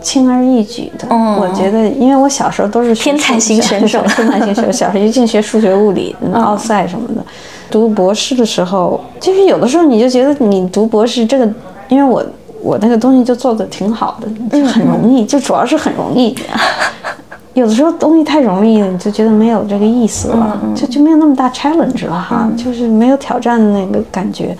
[0.00, 7.24] 轻而易举的，我觉得，因为我小时候都是天才型选手，天才型选手， 小时候就净学数学、物理、奥赛什么的。
[7.70, 11.48] 读博士的时候，就是有的时候你就觉得你读博士这个，
[11.88, 12.24] 因为我
[12.62, 16.36] 我那个东西就做的挺好的，就很容易， 就主要是很容易。
[17.54, 24.56] 有的时候东西太容易了，你就觉得没有这个意思了，就就没有那么大 challenge 了哈，就是没有挑战的那个感觉。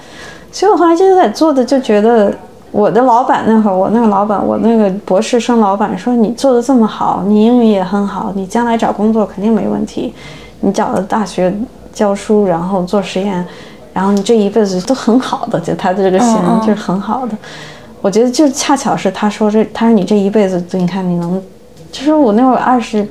[0.53, 2.31] 所以我后来就在做的，就觉得
[2.71, 10.13] 我的老板那会儿，我那个老板，我那个博士生老板说：“你做的这么好，你英语也很好，你将来找工作肯定没问题。
[10.61, 11.53] 你找了大学
[11.93, 13.45] 教书，然后做实验，
[13.95, 17.35] 然后你这一辈子都很好的，就他的这个形容就是很好的。
[18.03, 21.43] 我觉得就恰巧是他说这，他说你这一辈子，你看你能，
[21.91, 23.09] 就是我那会儿二十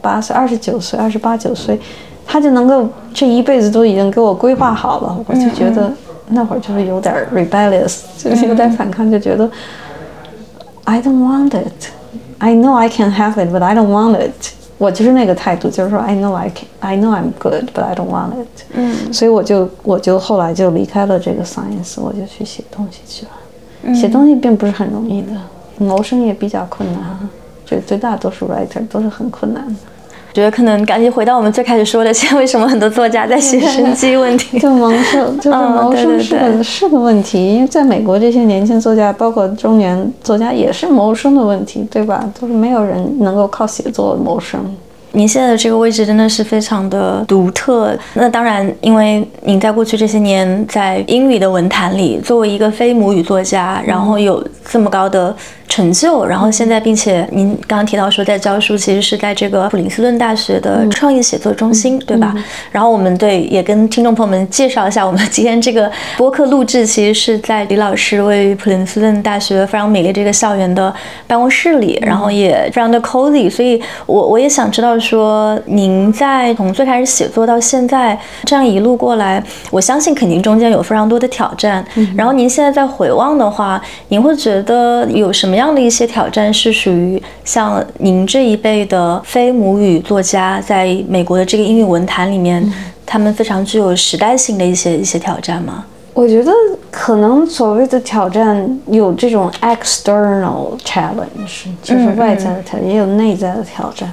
[0.00, 1.80] 八岁、二十九岁、二十八九岁，
[2.24, 5.92] 他就能够这一辈子都已经给我规划好了，我就觉得。”
[6.29, 9.49] 那会儿就是有点 rebellious，就是有点反抗，就觉得
[10.85, 11.89] I don't want it.
[12.39, 14.53] I know I can have it, but I don't want it.
[14.77, 18.63] 我就是那个态度，就是说 I know I can, I know I'm good, but I don't want it.
[18.73, 23.93] 嗯，所以我就我就后来就离开了这个 science，我就去写东西去了。
[23.93, 25.33] 写东西并不是很容易的，
[25.77, 27.01] 谋生也比较困难。
[27.65, 29.79] 就绝大多数 writer 都是很困难的。
[30.36, 34.58] 觉得可能赶紧回到我们最开始说的，现在为什么很多作家在写生计问题？
[34.60, 37.54] 就谋生，就是谋生是个是个问题。
[37.54, 42.30] 因为在美国，这些年轻作家，包括中年作家，也是谋生的问题，对吧？
[42.38, 44.60] 都是没有人能够靠写作谋生。
[45.12, 47.96] 您现在的这个位置真的是非常的独特。
[48.12, 55.34] 那当然，因为您在过去这些年在英语的文坛里，作为一个非母语作家，然后有这么高的。
[55.76, 62.34] 成就，然后现在，并且您刚刚提到说在教书，其实是在这个普林斯顿大学的创意写作中心，对吧？
[62.70, 70.94] 然后我们对也跟听众朋友们介绍一下，我们今天这个播客录制其实是在李老师位于普林斯顿大学非常美丽这个校园的
[71.26, 81.84] 办公室里，然后也非常的 cozy，所以我我也想知道说，您在从最开始写作到现在这样一路过来，我相信肯定中间有非常多的挑战，
[82.16, 85.46] 然后您现在在回望的话，您会觉得有什么？
[85.46, 92.72] 什么样的一些挑战是属于像您这一辈的非母语作家在美国的这个英语文坛里面，
[93.04, 95.84] 他们非常具有时代性的一些一些挑战吗？
[96.14, 96.52] 我觉得
[96.90, 104.10] 可能所谓的挑战有这种 external challenge，就是外在的挑战，也有内在的挑战。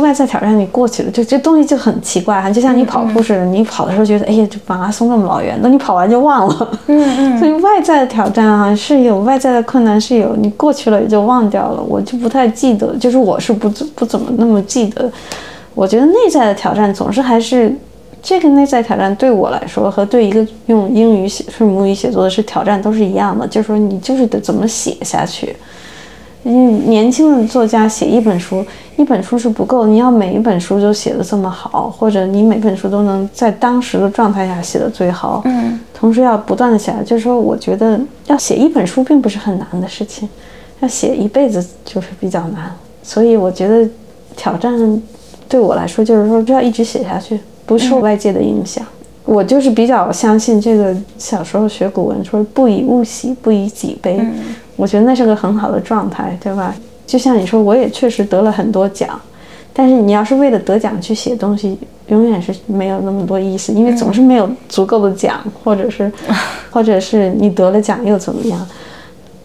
[0.00, 6.78] 外在挑战你过去了，就这东西就很奇怪哈，就像你跑步似的，你跑的时候觉得，哎呀，这马拉松那么老远，等你跑完就忘了。
[6.86, 7.38] 嗯嗯。
[7.40, 11.82] 所以外在的挑战啊是有，外在的困难是有，你过去了也就忘掉了。
[11.82, 15.10] 我就不太记得，就是我是不不怎么那么记得。
[15.74, 17.74] 我觉得内在的挑战总是还是
[18.22, 25.54] 这个内在挑战对我来说和对一个用英语写是母语写作的是挑战都是一样的，就是说你就是得怎么写下去。
[26.44, 28.64] 嗯，年轻的作家写一本书，
[28.96, 35.40] 一本书是不够，你要每一本书都写的这么好，或者你每本书都能在当时的状态下写的最好。
[35.46, 40.28] 嗯，同时要不断的写，就是说，我觉得要写一本书并不是很难的事情，
[40.80, 42.70] 要写一辈子就是比较难。
[43.02, 43.88] 所以我觉得
[44.36, 45.02] 挑战
[45.48, 48.84] 对我来说就是说，要一直写下去，不受外界的影响。
[49.24, 54.20] 我就是比较相信这个，小时候学古文说“不以物喜，不以己悲”。
[54.76, 56.74] 我觉得那是个很好的状态，对吧？
[57.06, 59.20] 就像你说，我也确实得了很多奖，
[59.72, 66.10] 但是你要是为了得奖去写东西，永远是没有那么多意思，因为总是没有足够的奖，或者是，
[66.70, 68.66] 或者是你得了奖又怎么样？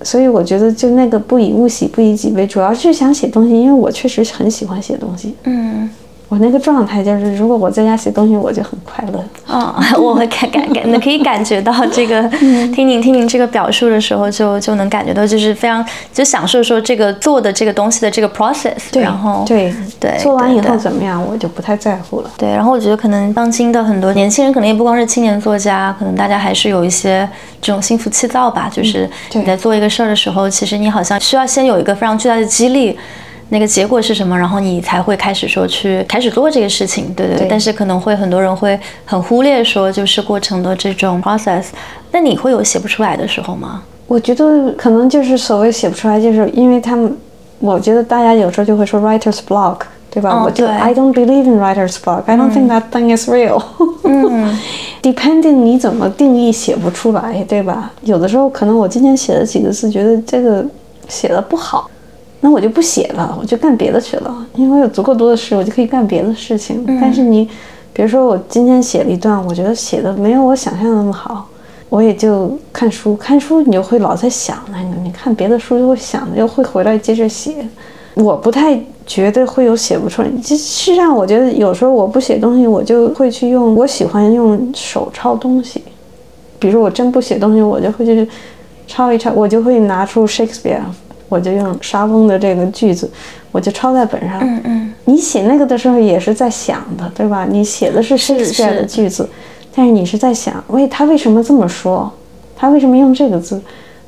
[0.01, 5.35] 所以我觉得，就那个“不以物喜，不以己悲”，主要是想写东西，因为我确实很喜欢写东西。
[5.43, 5.89] 嗯。
[6.29, 9.23] 我那个状态就是，如果我在家写东西，我就很快乐。
[9.47, 12.21] 嗯，我会感感感，那可以感觉到这个，
[12.71, 18.77] 听您听您这个表述的时候，就就能感觉到，就是非常就享受说这个做的这个东西的这个 process。
[18.91, 22.29] 对，然后对对，做完以后怎么样，我就不太在乎了。
[22.37, 27.27] 对，然后我觉得可能当今的很多年轻人，可能也不光是青年作家，可能大家还是有一些
[27.59, 28.69] 这种心浮气躁吧。
[28.71, 32.95] 就是你在做一个事儿的时候，其实你好像需要先有一个非常巨大的激励。
[33.49, 34.37] 那个结果是什么？
[34.37, 37.37] 然后你才会开始说去开始做这个事情，对对。
[37.39, 41.65] 对但是可能会很多人会很忽略说，就是过程的这种 process。
[42.11, 43.83] 那你会有写不出来的时候吗？
[44.07, 47.15] 我觉得可能就是所谓写不出来，就是因为他们，
[47.59, 50.31] 我觉得大家有时候就会说 writer's block，对吧？
[50.31, 52.23] 哦我就对 I don't believe in writer's block.
[52.25, 53.61] I don't think that thing is real.
[54.03, 54.57] 嗯
[55.01, 57.91] Depending 你怎么定义写不出来，对吧？
[58.01, 60.65] 有的时候可能我今天写了几个字，觉得这个
[61.07, 61.89] 写的不好，
[62.41, 66.85] 那我就不写了，我就干别的去了，因为我有足够多的事，我就可以干别的事情。
[67.01, 67.47] 但是你，
[67.91, 71.47] 比如说我今天写了一段，我觉得写的没有我想象的那么好，
[71.89, 77.67] 我也就看书，看书你就会老在想，那你你看别的书就会想，又会回来接着写。
[78.15, 80.27] 我不太觉得会有写不出来。
[80.41, 85.81] 其实事实上，我觉得有时候我不写东西，我就会去用，我喜欢用手抄东西。
[86.57, 88.27] 比如说我真不写东西，我就会去
[88.87, 90.81] 抄一抄，我就会拿出 Shakespeare，
[91.29, 93.09] 我就用莎翁的这个句子，
[93.51, 94.39] 我就抄在本上。
[94.41, 97.45] 嗯嗯，你写那个的时候也是在想的，对吧？
[97.49, 99.29] 你写的是 Shakespeare 的句子，
[99.73, 102.11] 但是你是在想，喂，他为什么这么说？
[102.57, 103.61] 他为什么用这个字？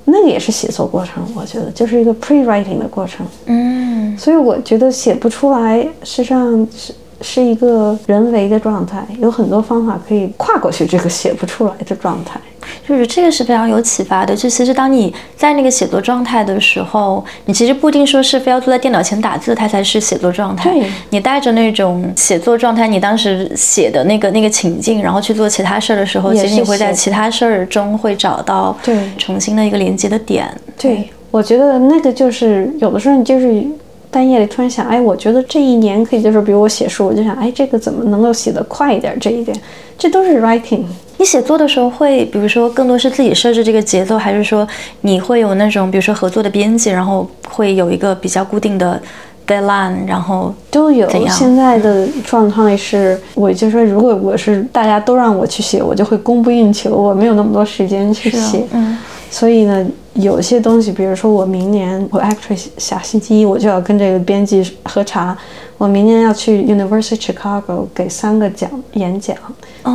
[0.03, 3.25] 那个也是写作过程，我觉得就是一个 pre-writing 的过程。
[3.45, 6.91] 嗯所以我觉得写不出来，实际上是
[7.21, 12.39] 是一个人为的状态，有很多方法可以跨过去这个写不出来的状态。
[12.87, 14.35] 就是这个是非常有启发的。
[14.35, 20.89] 就其实当你在那个写作状态的时候，你其实不一定说是非要坐在电脑前打字，它才是写作状态对。
[21.09, 30.47] 你带着那种写作状态，你当时写的那个那个情境，然后去做其他事儿的时候，其实你会在其他事儿中会找到对重新的一个连接的点。
[30.77, 33.65] 对，我觉得那个就是有的时候你就是
[34.11, 39.17] 半夜里突然想，哎，我觉得这一年可以就是，比如我写书，我就想，哎，这个怎么能够写得快一点？
[39.19, 39.57] 这一点，
[39.97, 40.83] 这都是 writing。
[41.17, 44.67] 你写作的时候会，比如说更多是自己设置这个节奏，还是说
[45.01, 49.01] 你会有那种，比如说合作的编辑，然后会有一个比较固定的
[49.47, 58.65] deadline，然后都有现在的状态是，我就说，如果我是大家都让我去写，我就会供不应求，我没有那么多时间去写。
[58.73, 58.97] 嗯
[59.33, 65.37] 所以呢，有些东西，比如说我明年，我 actually 下星期一我就要跟这个编辑喝茶，
[65.77, 69.35] 我明年要去 University Chicago 给三个讲演讲，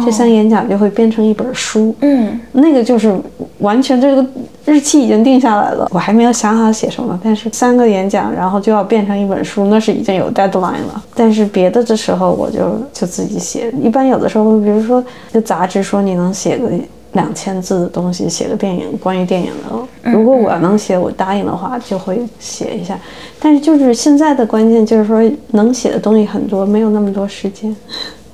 [0.05, 1.95] 这三个演讲就会编成一本书。
[2.01, 3.15] 嗯那个就是
[3.59, 4.27] 完全这个
[4.65, 11.05] 日期已经定下来了，我还没有想好写什么，但是三个演讲，然后就要变成一本书，那是已经有 deadline 了。
[11.15, 13.71] 但是别的的时候，我就就自己写。
[13.83, 16.71] 一般有的时候，比如说就杂志说你能写个
[17.17, 22.97] 两千字的东西，写个电影关于电影的，如果我能写，我答应的话就会写一下。
[23.41, 25.21] 但是就是现在的关键就是说，
[25.53, 27.75] 能写的东西很多，没有那么多时间。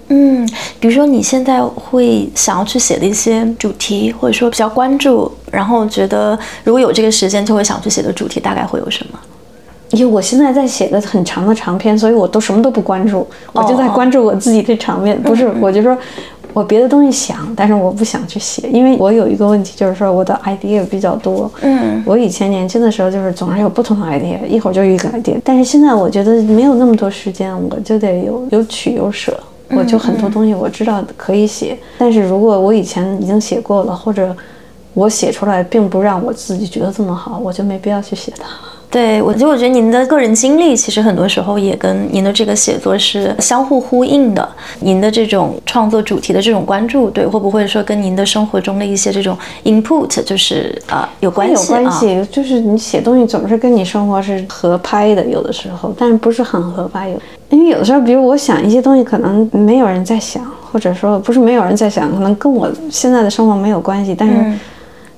[0.09, 0.47] 嗯，
[0.79, 9.19] 比如说你现在会想要去写的一些主题，或者说比较关注，然后觉得如果有这个时间就会想去写的主题，大概会有什么？
[9.93, 15.21] 因为我现在在写的很长的长篇，所以我都什么都不关注，我就在关注我自己的长篇。
[15.23, 15.97] 不是，我就说
[16.53, 21.51] 我别的东西想，但是我不想去写，因为我有一个问题，就是说我的 idea 比较多。
[21.63, 29.39] 嗯我以前年轻的时候就是总是有不同的 idea，一会儿就一个 idea，但是现在我觉得没有那么多时间，我就得有有取有舍。
[29.75, 34.37] 我就很多东西我知道可以写，但是如果我以前已经写过了，或者
[34.93, 38.45] 我写出来并不让我自己觉得这么好，我就没必要去写它。
[38.93, 44.47] 对我就我觉得您的个人经历其实很多时候也跟您的这个写作是相互呼应的。
[44.81, 49.35] 您的这种创作主题的这种关注，对会不会说跟您的生活中的一些这种
[49.65, 51.81] input 就是呃有关系有？
[51.81, 57.09] 关系，就是你写东西总是跟你生活是合拍的，有的时候，但是不是很合拍。
[57.09, 57.19] 有
[57.49, 64.61] 因为有的时候，比如我想一些东西，可能没有人在想，或者说不是没有人在想，可能跟我现在的生活没有关系，但是嗯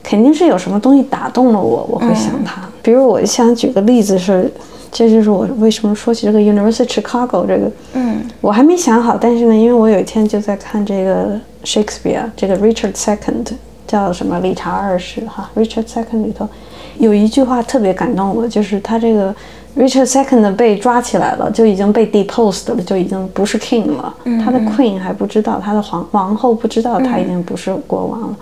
[0.04, 2.62] 肯定是有什么东西打动了我，我会想它。
[2.82, 4.48] 比如我想举个例子是，
[4.92, 8.22] 这就是我为什么说起这个 University Chicago 这个，嗯。
[8.40, 13.52] 我还没想好，但是呢，因为我有一天就在看这个 Shakespeare，这个 Richard Second
[13.86, 16.46] 叫什么理查二世哈，Richard Second 里头
[16.98, 19.34] 有一句话特别感动我，就是他这个
[19.78, 28.36] Richard Second 被抓起来了，就已经被 deposed 了，就已经不是 king 了，他的 queen 还不知道，他的皇王后不知道他已经不是国王了。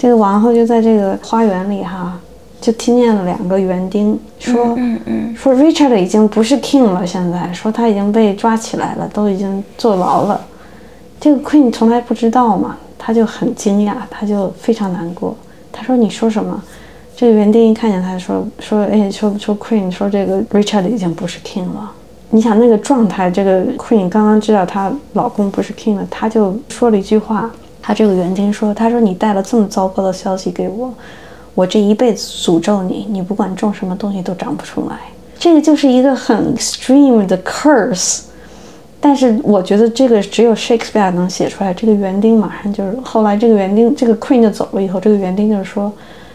[0.00, 2.18] 这个王后就在这个花园里哈，
[2.58, 10.40] 就听见了两个园丁说，嗯嗯说 Richard 已经不是 king 了，现在说他已经被抓起来了，都已经坐牢了。
[11.20, 15.36] 这个 queen 从来不知道嘛，她就很惊讶，她就非常难过。
[15.70, 16.58] 她说：“你说什么？”
[17.14, 21.92] 这个园丁一看见她说说，哎，说说 queen 说这个 Richard 已经不是 king 了。
[22.30, 27.50] 你想那个状态，这个 queen 刚刚知道她老公不是 king 了，她就说了一句话。
[27.82, 30.92] 他这个园丁说：“他说你带了这么糟糕的消息给我，
[31.54, 34.96] 我这一辈子诅咒你，你不管种什么东西都长不出来。”
[35.38, 38.22] 这个就是一个很 extreme 的 curse。
[39.00, 41.72] 但是我觉得这个只有 Shakespeare 能写出来。
[41.72, 45.90] 这个园丁马上就是后来这个园丁这个 Queen 就走了以后，这个园丁就说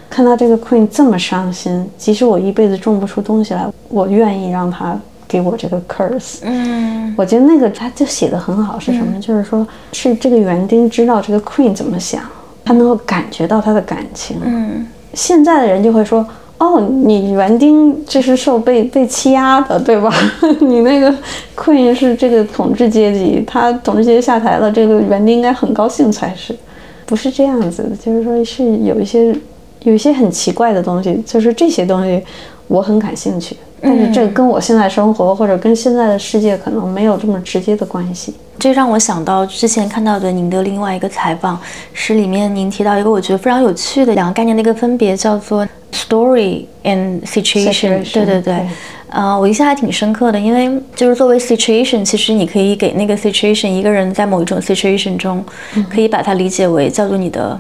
[0.10, 6.40] 看到这个 queen 这么伤心，即使我一辈子种不出东西来，我愿意让他给我这个 curse。
[6.44, 9.20] 嗯我觉得那个他就写的很好，是什么呢？
[9.20, 12.22] 就是说，是这个园丁知道这个 queen 怎么想，
[12.64, 14.38] 他能够感觉到他的感情。
[14.44, 20.14] 嗯现在的人就会说，哦，你园丁这是受被被欺压的，对吧？
[20.60, 21.14] 你那个
[21.56, 26.54] queen 是这个统治阶级，他统治阶级下台了，这个园丁应该很高兴才是，
[27.06, 27.96] 不是这样子的。
[27.96, 29.34] 就是说是有一些
[29.84, 32.22] 有一些很奇怪的东西，就是这些东西
[32.68, 33.56] 我很感兴趣，
[33.86, 38.34] 但是这跟我现在生活或者跟现在的世界可能没有这么直接的关系。
[38.58, 41.60] 这让我想到之前看到的您的另外一个采访，
[41.94, 48.02] 是里面您提到一个我觉得非常有趣的两个概念的一个分别，叫做 story and situation。
[48.12, 48.66] 对对对，
[49.10, 55.44] 呃，我印象还挺深刻的，因为就是作为 situation，其实你可以给那个 situation 一个人在某一种 situation 中，
[55.94, 57.60] 可以把它理解为叫做你的。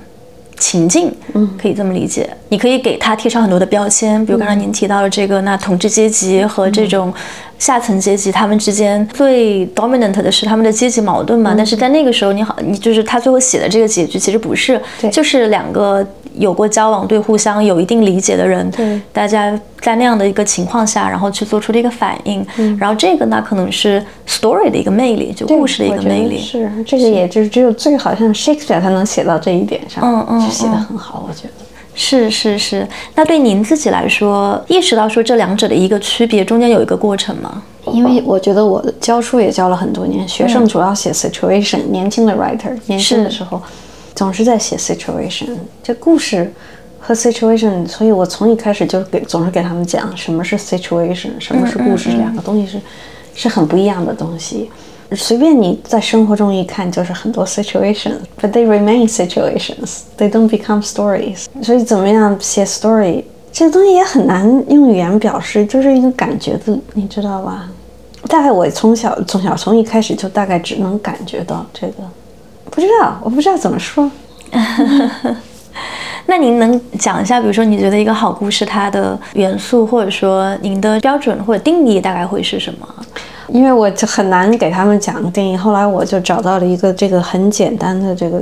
[0.58, 2.30] 情境，嗯，可以这么理解。
[2.50, 7.14] 你可以给他贴上很多的标签，比如刚才您提到的这个，那统治阶级和这种
[7.60, 11.54] 下层阶级，他们之间最 dominant 的是他们的阶级矛盾嘛。
[11.58, 15.10] 但是在那个时候，你好，你就是他最后写的这个结局，其实不是，对。
[15.10, 16.06] 就是两个
[16.38, 22.46] 有过交往、对互相有一定理解的人，对大家在那样的一个情况下，然后去做出的一个反应。
[22.78, 26.40] 然后这个呢，可能是 story 的一个魅力，就故事的一个魅力。
[26.40, 31.54] 是这个，也就是只有最好像 Shakespeare 才能写到这一点上，嗯嗯就写的很好，我觉得。
[31.98, 37.64] 是是是，那对您自己来说，意识到说这两者的一个区别，中间有一个过程吗？
[37.94, 43.62] 因为我觉得我教书也教了很多年，学生主要写 situation，、年轻的 writer 年轻的时候
[44.16, 45.50] 总是在写 situation，
[45.84, 46.50] 这故事
[47.00, 52.80] 和 situation，所以我从一开始就给总是给他们讲什么是 situation，什么是故事，这两个东西是
[53.36, 54.72] 是很不一样的东西。
[55.12, 61.46] 随便你在生活中一看，就是很多 situations，but they remain situations，they don't become stories。
[61.62, 67.70] 所以怎么样写 story，这个东西也很难用语言表示，就是一个感觉的，你知道吧？
[68.28, 72.04] 大概我从小从小从一开始就大概只能感觉到这个，
[72.72, 74.10] 不知道，我不知道怎么说。
[76.28, 82.88] 那您能讲一下，比如说你觉得一个好故事它的元素，或者说您的标准或者定义大概会是什么？
[83.48, 88.40] 因为我就很难给他们讲定义，后来我就找到了一个这个很简单的这个，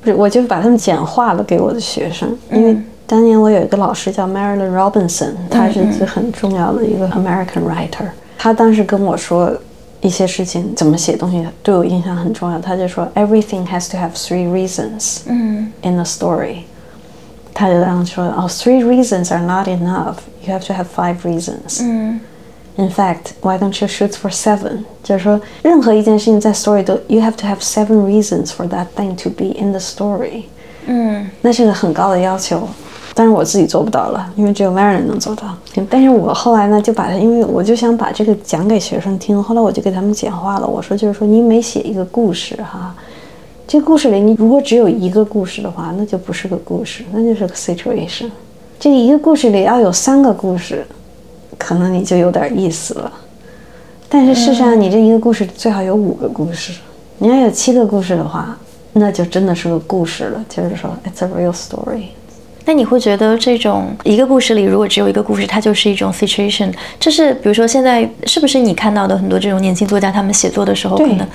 [0.00, 2.32] 不是，我就把他们简化了给我的学生。
[2.52, 8.06] 因为当年我有一个老师叫 Marilyn Robinson，他是很重要的一个 American writer，
[8.38, 9.52] 他当时跟我说
[10.01, 12.59] 一些事情怎么写东西对我印象很重要。
[12.59, 16.63] 他就说 Everything has to have three reasons 嗯 in a story。
[17.53, 20.15] 他就这样说，哦，three reasons are not enough.
[20.43, 21.81] You have to have five reasons.
[21.81, 22.19] 嗯
[22.75, 24.85] In fact, why don't you shoot for seven？
[25.03, 30.45] 就是说，任何一件事情在 story 都，you have to have seven reasons for that thing to be in the story。
[30.87, 32.67] 嗯那是个很高的要求，
[33.18, 35.52] 但是我自己做不到了，因为只有 mary 能做到。
[35.90, 40.64] 但是我后来呢，就把它，因为我就想把这个讲给学生听，后来我就给他们简化了。
[40.64, 42.94] 我说，就是说，你每写一个故事哈，
[43.66, 48.30] 这故事里你如果只有一个故事的话，那就不是个故事，那就是个 situation。
[48.78, 50.86] 这一个故事里要有三个故事，
[51.58, 53.12] 可能你就有点意思了。
[54.08, 56.72] 但是事实上，你这一个故事最好有五个故事。
[57.18, 58.56] 你要有七个故事的话，
[58.92, 60.44] 那就真的是个故事了。
[60.48, 62.04] 就是说，it's a real story。
[62.68, 66.70] 那你会觉得这种一个故事里，如果只有一个故事，它就是一种 situation？
[67.00, 71.26] 这是比如说现在是不是你看到的很多这种年轻作家他们写作的时候，可能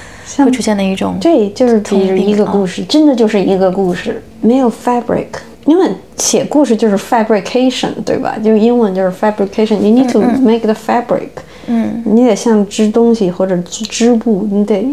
[0.45, 5.25] 会出现的一种对，就是比如通病啊一个故事，真的就是一个故事，没有 fabric。
[5.65, 8.38] 因为写故事就是 fabrication，对吧？
[8.38, 9.77] 就是英文就是 fabrication。
[9.77, 11.29] You need to make the fabric。
[11.65, 14.86] 嗯你得像织东西或者织织布，你得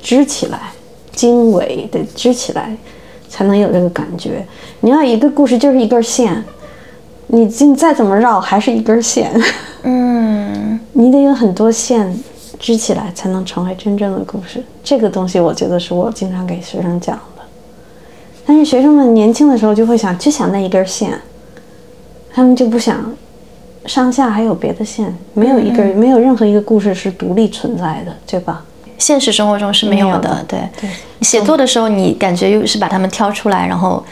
[0.00, 0.60] 织起来，
[1.10, 2.76] 经纬得织起来，
[3.28, 4.44] 才能有这个感觉。
[4.80, 6.42] 你要一个故事就是一根线，
[7.26, 9.30] 你你再怎么绕还是一根线，
[9.82, 12.12] 嗯 你得有很多线
[12.58, 14.62] 织起来才能成为真正的故事。
[14.82, 17.42] 这个东西我觉得是我经常给学生讲的。
[18.46, 21.12] 但是学生们年轻的时候就会想，就想那一根线，
[22.32, 23.14] 他们就不想
[23.84, 28.64] 上下还有别的线，没有一个、没有任何一个故事是独立存在的，对吧？
[28.98, 30.44] 现实生活中是没有的。
[30.46, 30.90] 对对
[31.22, 34.04] 写作的时候，你感觉又是把它们挑出来，然后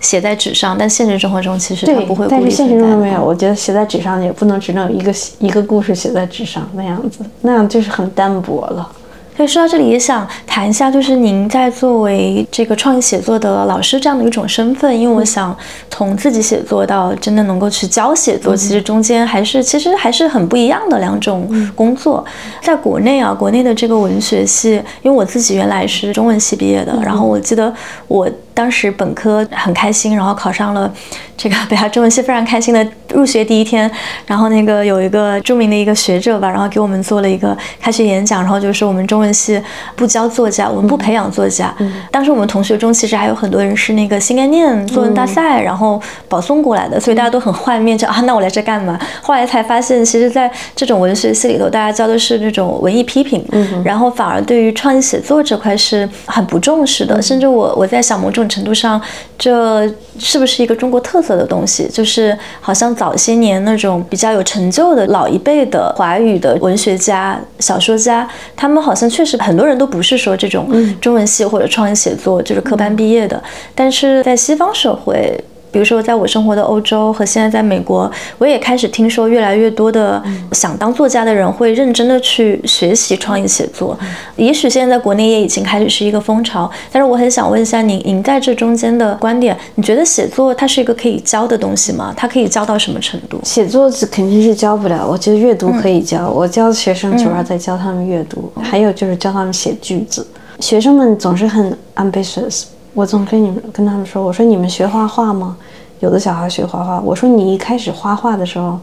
[0.00, 3.24] 写在纸上，但现实生活中其实它不会，但是现实中没有。
[3.24, 8.90] 我觉得写在纸上也不能只能有一个一个故事写在纸上那样子，那样就是很单薄了。
[9.36, 15.56] 所以说到这里，也想谈一下，就是您在作为这个创意写作的老师这样的一种身份，因为我想
[15.90, 22.24] 从自己写作到真的能够去教写作，其实中间还是其实还是很不一样的两种工作。
[22.62, 27.74] 在国内啊，国内的这个文学系，因为我自己原来是中文系毕业的，然后我记得
[28.06, 30.90] 我当时本科很开心，然后考上了
[31.36, 33.90] 这个北大中文系，非常开心的入学第一天，
[34.26, 39.60] 然后那个有一个著名的一个学者吧，然后给我们做了一个开学演讲，然后就是我们中文系
[39.96, 41.74] 不教作家，我们不培养作家。
[42.10, 48.96] 当时我们同学中其实还有很多人是那个新概念作文大赛，然后保送过来的，所以大家都很幻灭，就啊，那我来这干嘛？
[49.20, 53.44] 后来才发现，其实在这种文学系里头，大家教的是那种文艺批评，
[53.84, 59.00] 然后反而对于创意写作这块是很不重视的，甚至我我在想某种程度上，
[59.38, 61.88] 这是不是一个中国特色的东西？
[61.88, 70.68] 就是好像早些年那种比较有成就的老一辈的华语的文学家、小说家，他们好像确实很多人都不是说这种
[71.00, 73.42] 中文系或者创意写作就是科班毕业的，
[73.74, 75.42] 但是在西方社会。
[75.74, 78.08] 比如说，在我生活的欧洲和现在在美国，
[78.38, 80.22] 我也开始听说越来越多的
[80.52, 83.98] 想当作家的人会认真的去学习创意写作。
[84.36, 92.14] 也许现在在国内也已经开始是一个风潮，但是我很想问一下您，您在这中间的观点，你觉得写作它是一个可以教的东西吗？
[92.16, 93.40] 它可以教到什么程度？
[93.42, 96.30] 写作是肯定是教不了，我觉得阅读可以教。
[96.30, 100.24] 我教学生主要在教他们阅读，还有就是教他们写句子。
[100.60, 102.66] 学生们总是很 ambitious。
[102.94, 105.56] 我总跟你们跟他们说，我说你们学画画吗？
[106.00, 108.78] 有的小孩学画画，我说你一开始画画的时候，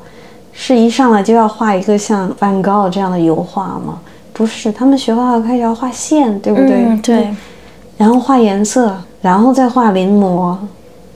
[0.51, 3.99] 是一上来就要画一个像梵高这样的油画吗？
[4.33, 6.99] 不是，他们学画画开始要画线，对不对？
[7.01, 7.27] 对。
[7.97, 10.55] 然后画颜色，然后再画临摹，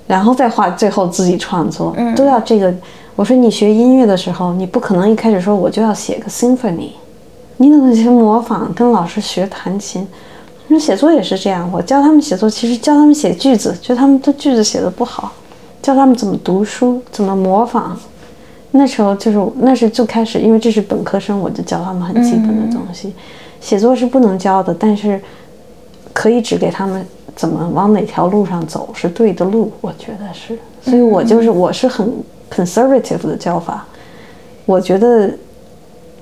[0.05, 2.73] 然后再画最后自己创作，都要这个。
[3.15, 6.91] 我说你学音乐的时候，你不可能一开始说我就要写个 symphony，
[7.57, 10.07] 你怎么先模仿，跟老师学弹琴。
[10.68, 15.32] 那写作也是这样，我教他们写作，其实教他们写句子，就他们的句子写的不好，
[15.82, 17.95] 教他们怎么读书，怎么模仿。
[18.72, 23.13] 那时候就是那是最开始，因为这是本科生，我就教他们很基本的东西。
[23.61, 25.22] 写作是不能教的，但是
[26.11, 27.05] 可以指给他们
[27.36, 30.57] 怎么往哪条路上走是对的路，我觉得是。
[30.82, 32.11] 所以我就是我是很
[32.51, 33.86] conservative 的教法，
[34.66, 35.30] 我觉得。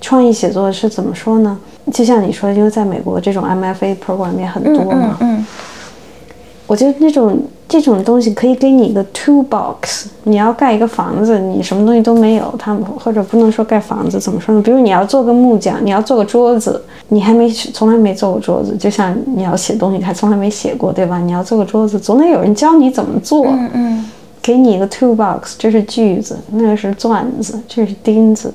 [0.04, 1.58] 创意写作是怎么说呢？
[1.94, 5.18] 就像你说，因为在美国这种 MFA program 也很多嘛。
[5.22, 5.46] 嗯嗯。
[6.68, 10.08] 我觉得那种这种东西可以给你一个 toolbox。
[10.24, 14.62] 你要盖一个房子，你什么东西都没有，他们或者不能说盖房子，怎么说呢？
[14.62, 21.18] 比如你要做个木匠，你要做个桌子，你还没从来没做过桌子，就像你要写东西，还从来没写过，对吧？
[21.20, 23.46] 你要做个桌子，总得有人教你怎么做。
[23.46, 24.06] 嗯嗯。
[24.42, 28.54] 给你一个 toolbox，这是锯子，那个是钻子，这是钉子。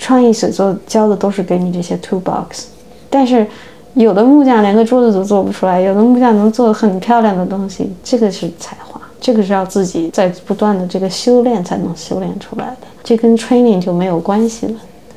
[0.00, 2.64] 创意写作教的都是给你这些 toolbox，
[3.10, 3.46] 但是
[3.92, 14.72] 有的木匠连个桌子都做不出来，有的木匠能做很漂亮的东西，这个是才华，这个是要自己在不断的这个修炼才能修炼出来的，这跟 training 就没有关系了。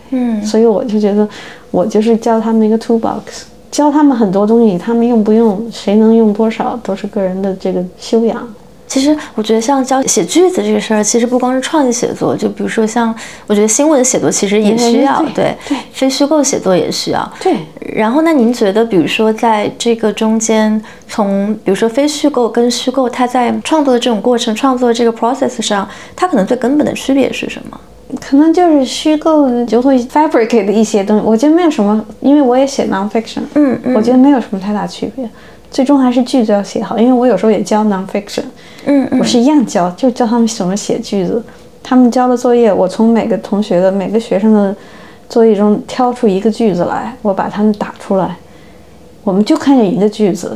[0.10, 1.28] 嗯，所以我就觉得，
[1.72, 8.46] 我就是教他们一个 toolbox，教他们很多东西，他们用不用，谁能用多少，都是个人的这个修养。
[8.94, 13.14] 其实我觉得像教写句子这个事儿，其实不光是创意写作，就比如说像
[13.48, 17.56] 我觉得新闻写作其实也需要，对对，非虚构写作也需要，对。
[17.96, 27.80] 然后那您觉得，比如说在这个中间，从比如说非虚构跟虚构，它在创作的这种过程、创作的这个 process 上，它可能最根本的区别是什么？
[28.22, 35.28] 可能就是虚构就会 fabricate 的一些东西，我觉得没有什么，因为我也写 nonfiction，嗯嗯，我觉得没有什么太大区别。
[35.74, 38.43] 最终还是句子要写好，因为我有时候也教 nonfiction，
[38.86, 41.43] 嗯，我是一样教，就教他们怎么写句子。
[41.82, 44.74] 他们交的作业，我从每个同学的每个学生的
[45.28, 48.38] 作业中挑出一个句子来，我把它们打出来。
[49.24, 50.55] 我们就看见一个句子，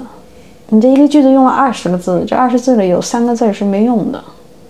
[0.70, 4.24] 你这一个句子用了二十个字，这二十字里有三个字是没用的，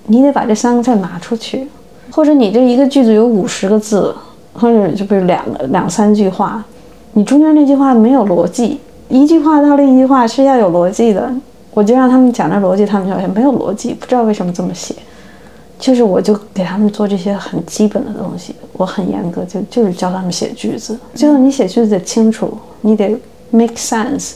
[0.06, 1.68] 你得把这三个字拿出去。
[2.10, 4.16] 或者你这一个句子有五十个字，
[4.54, 6.64] 或者就比如两个两三句话，
[7.12, 8.80] 你中间那句话没有逻辑。
[9.10, 11.32] 一句话到另一句话是要有逻辑的，
[11.74, 14.96] 我就让他们讲这逻辑，他们就好像没有逻辑，不知道为什么这么写。
[15.80, 20.98] 就是我就给他们做这些很基本的东西，我很严格，就就是教他们写句子。
[21.14, 23.16] 就是你写句子得清楚，你得
[23.52, 24.32] make sense。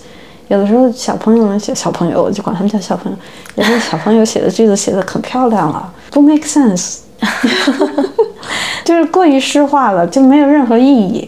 [0.49, 3.17] 有的时候小朋友们写小朋友，我就管他们叫小朋友。
[3.55, 6.99] 有的小朋友写的句子写的可漂亮了，不 make sense，
[8.85, 11.27] 就是过于诗化了，就没有任何意义。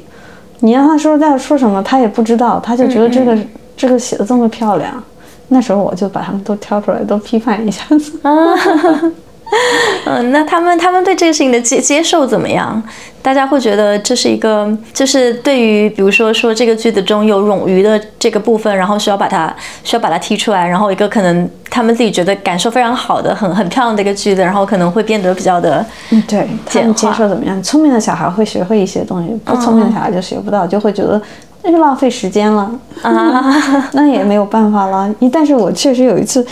[0.63, 3.37] 你让他说在说什么，他也不知道，他就觉得这个
[3.75, 5.03] 这个写的这么漂亮。
[5.49, 8.17] 那时候我就把他们都挑出来，都批判一下子。
[10.05, 12.81] 嗯，那他们他们对这个事情的接接受怎么样？
[13.21, 27.63] 大家会觉得这是一个，就是对于比如说说这个句子中有冗余的这个部分，然后需要把它需要把它踢出来，然后一个可能他们自己觉得感受非常好的、很很漂亮的一个句子，然后可能会变得比较的嗯，对，他们接受怎么样？
[27.63, 31.21] 聪明的小孩会学会一些东西，不聪明的小孩就学不到，就会觉得
[31.63, 32.69] 那就浪费时间了
[33.01, 33.55] 啊，
[33.93, 35.09] 那也没有办法了。
[35.19, 36.45] 一但是我确实有一次。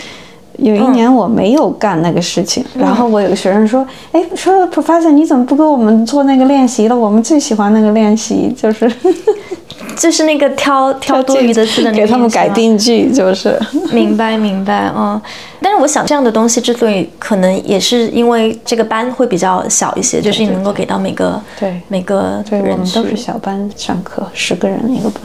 [0.62, 6.96] 有一年我没有干那个事情，然后我有个学生说：“哎，说 Professor 你怎么不给我们做那个练习了？
[6.96, 8.90] 我们最喜欢那个练习，就是
[9.98, 13.58] 就是那个挑挑多余的字的那个给他们改练习吗定句，就是
[13.92, 15.20] 明白明白，嗯，
[15.60, 23.16] 但是我想这样的东西之所以可能也是因为这个班会比较小一些，就是你能够给到每个对每个对，我人们都是。
[23.16, 25.22] 小班上课，十个人一个班。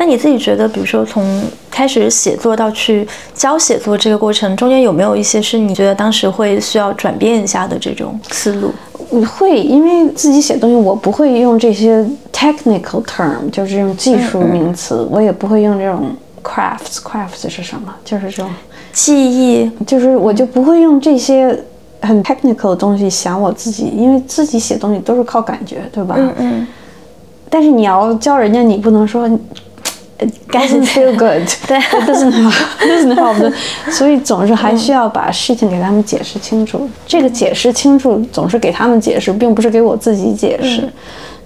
[0.00, 8.72] 那你自己觉得，比如说从开始写作到去教写作这个过程，中间有没有一些是你觉得当时会需要转变一下的这种思路？
[9.10, 16.98] 我会，因为自己写东西，我不会用这些 technical term，就是这种技术名词，我也不会用这种 crafts。
[17.02, 17.92] crafts 是什么？
[18.04, 18.48] 就是这种，
[18.92, 21.58] 记忆，就是我就不会用这些
[22.02, 26.14] 很 technical 的东西想我自己，因为自己写东西都是靠感觉，对吧？
[26.16, 26.66] 嗯嗯，
[27.50, 29.28] 但是你要教人家，你不能说。
[30.20, 32.32] It doesn't feel good， 对，it doesn't
[32.82, 33.52] doesn't help，
[33.92, 36.90] 所以总是还需要把事情给他们解释清楚。
[37.06, 40.88] 这个解释清楚，总是给他们解释，并不是给我自己解释。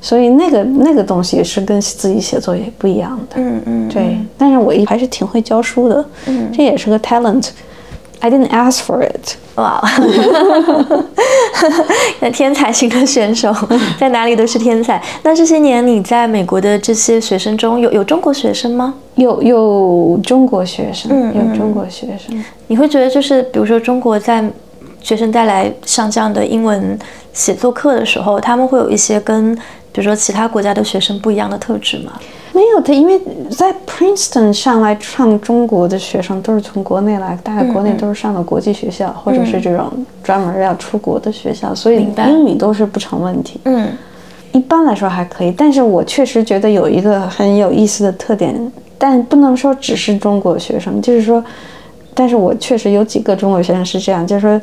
[0.00, 3.36] 所以那个那个东西是跟自己写作也不一样的。
[3.36, 6.04] 嗯嗯，对，但是我还是挺会教书的，
[6.56, 7.50] 这也是个 talent。
[8.24, 9.34] I didn't ask for it。
[9.56, 9.82] 哇，
[12.20, 13.52] 那天才型的选手
[13.98, 15.02] 在哪里都是天才。
[15.24, 18.94] 那这些年你在美国的这些学生中有有中国学生吗？
[19.16, 22.42] 有有中国学生，嗯有中国学生。
[22.68, 24.42] 你会觉得就是比如说中国在
[25.00, 26.96] 学生带来上这样的英文
[27.32, 32.12] 写作课的时候，他们会有一些跟比如说其他国家的学生不一样的特质吗？
[32.52, 39.90] 没有的，因为在 Princeton 上来上中国的学生都是从国内来，大概国内都是上的国际学校，或者是这种
[40.22, 43.60] 专门要出国的学校，所以英语都是不成问题。
[43.64, 43.88] 嗯
[44.52, 48.54] 一般来说还可以，但是我确实觉得有一个很有意思的特点，
[48.98, 51.42] 但不能说只是中国学生，就是说，
[52.12, 54.60] 但是我确实有几个中国学生是这样，就是说，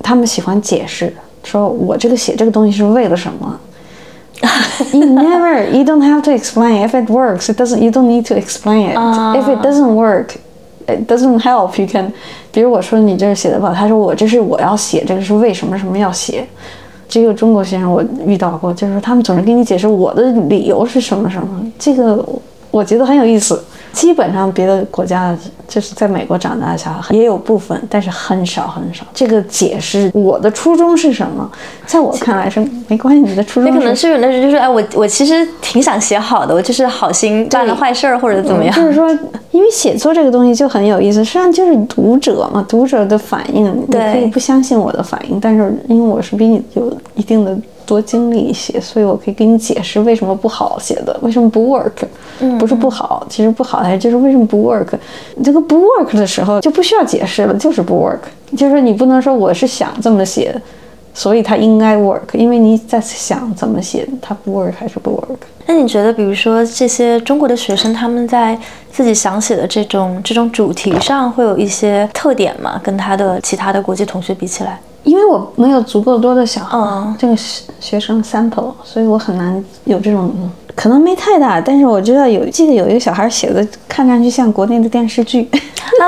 [0.00, 1.12] 他们喜欢解释，
[1.42, 3.58] 说我这个写这个东西是为了什么。
[4.92, 6.82] You never, you don't have to explain.
[6.82, 7.82] If it works, it doesn't.
[7.82, 8.96] You don't need to explain it.
[8.96, 10.36] If it doesn't work,
[10.86, 11.78] it doesn't help.
[11.78, 12.12] You can，
[12.52, 16.46] 比如我说你这是写的不好，他说我这是我要写，这个是为什么什么要写。
[17.08, 21.46] 这个中国学生我遇到过，就是他们总是给你解释我的理由是什么什么，
[21.78, 22.24] 这个
[22.70, 23.62] 我觉得很有意思。
[23.96, 25.34] 基本上别的国家
[25.66, 29.06] 就是在美国长大的小孩也有部分，但是很少很少。
[29.14, 31.50] 这个解释我的初衷是什么，
[31.86, 38.76] 在我看来是没关系，你的初衷那可能是有那种就是哎，我我其实挺想写好的，我就是好心办了坏事儿或者怎么样。
[38.76, 39.08] 就是说，
[39.50, 54.88] 因为写作这个东西就很有意思，实际上就是读者嘛，读者的反应，你对可以不相信我的反应，但是因为我是比你有一定的多经历一些，所以我可以给你解释为什么不好写的，为什么不 work，不是不好，其实不好，还是就是为什么不 work。
[55.42, 58.18] 这个不 work 的时候就不需要解释了，就是不 work，
[58.56, 60.60] 就是你不能说我是想这么写。
[61.14, 65.38] 所以它应该 work，因为你在想怎么写，它不 work 还是不 work。
[65.64, 68.54] 那你觉得，比如说这些中国的学生，他们在
[68.92, 72.78] 自己想写的这种这种主题上，会有一些特点吗？
[72.84, 74.78] 跟他的其他的国际同学比起来？
[75.06, 77.16] 因为我没有足够多的小孩，嗯。
[77.18, 80.30] 这个学学生 sample，所以我很难有这种，
[80.76, 86.04] 可能没太大，但是我知道有，记得有一个小孩写的看上去像国内的电视剧，啊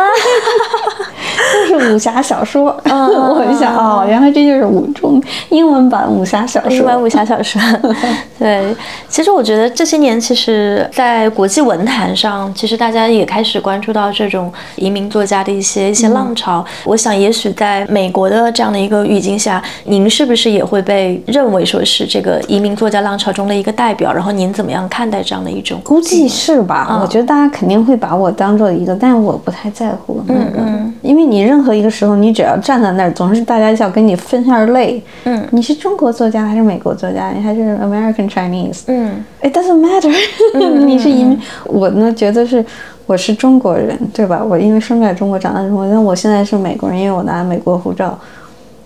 [1.69, 7.61] 就是武侠小说， 我就想哦，原来这就是武中英文版武侠小说，英文武侠小说，
[8.39, 8.77] 对，
[9.09, 16.63] 其实我觉得这些年，其实，在国际文坛上，其实大家也开始关注到这种移民作家的一些一些浪潮。
[16.85, 24.13] 我想，也许在美国的这样的一个语境下，您是不是也会被认为说是这个移民作家浪潮中的一个代表？
[24.13, 25.81] 然后您怎么样看待这样的一种？
[25.85, 26.99] 估计是吧？
[27.01, 30.61] 我觉得大家肯定会把我当做一个，但是我不太在乎那个，
[31.01, 35.01] 因为你任何一个时候，你只要站在那儿，总是大家想跟你分下类。
[35.23, 37.31] 嗯，你是中国作家还是美国作家？
[37.31, 38.81] 你还是 American Chinese？
[38.89, 40.13] 嗯 It doesn't matter。
[40.85, 42.67] 你是移民，我呢觉得是
[43.07, 44.43] 我是中国人，对吧？
[44.45, 48.19] 我因为生在中国，长在中国，但我现在是美国人，因为我拿美国护照，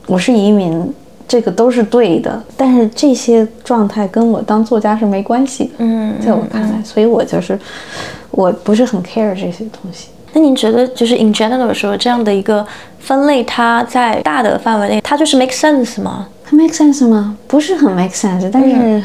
[0.06, 0.92] 我是移民，
[1.32, 2.38] 这个都是对的。
[2.58, 7.58] 但是这些状态跟我当作家是没关系的，嗯，在我看来，所以我就是
[8.30, 10.08] 我不是很 care 这些东西。
[10.34, 12.66] 那您觉得，就是 in general 说这样的一个
[12.98, 16.28] 分类，它在大的范围内，它就是 make sense 吗？
[16.44, 17.34] 它 make sense 吗？
[17.48, 19.02] 不是很 make sense，但是，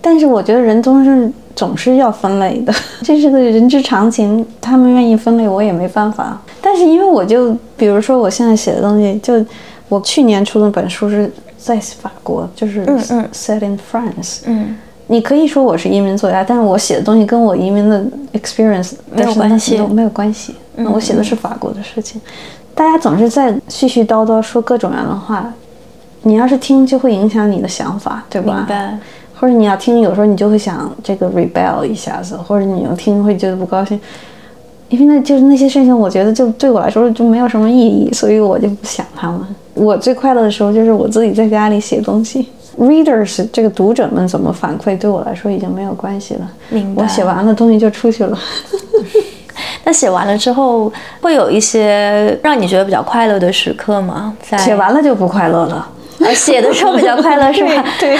[0.00, 4.44] 但是我觉得人总是总是要分类的， 这是个人之常情。
[4.60, 6.40] 他们愿意分类，我也没办法。
[6.60, 9.44] 但是因为我就比如说我现在写的东西，就
[9.90, 14.38] 我去年出的本书是在法国，就是嗯嗯 set in France。
[14.46, 14.74] 嗯，
[15.08, 20.54] 你可以说我是移民作家，但是我写的东西跟我移民的 experience 没有关系没有关系。
[20.94, 22.18] 我写的是法国的事情。
[22.74, 25.52] 大家总是在絮絮叨叨说各种各样的话，
[26.22, 28.54] 你要是听就会影响你的想法，对吧？
[28.56, 28.98] 明白。
[29.38, 33.98] 或者你要听，有时候你就会想这个 rebel 一下子，或者你要听会觉得不高兴，
[34.90, 39.40] 因为那就是那些事情，我觉得就对我来说就没有什么意义，所以我就不想他们。
[39.74, 42.48] 我最快乐的时候就是我自己在家里写东西。
[42.78, 46.50] readers 这个读者们怎么反馈，对我来说已经没有关系了。
[46.68, 47.02] 明白。
[47.02, 48.38] 我写完了东西就出去了。
[49.84, 54.34] 那写完了之后，会有一些让你觉得比较快乐的时刻吗？
[54.58, 55.86] 写完了就不快乐了。
[56.34, 57.84] 写的时候比较快乐是吧？
[57.98, 58.18] 对，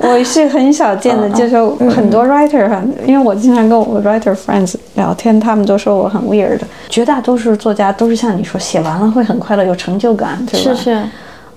[0.00, 1.56] 我是很少见的，就是
[1.88, 6.60] 很多 writer 哈，因为我经常跟我 writer friends 聊天，他们都说我很 weird。
[6.88, 10.74] 绝大多数作家都是像你说，写完了会很快乐，有成就感，对吧？
[10.74, 11.02] 是是。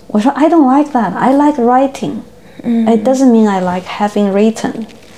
[0.08, 1.14] 我说 I don't like that.
[1.16, 2.12] I like writing.
[2.64, 4.72] It doesn't mean I like having written.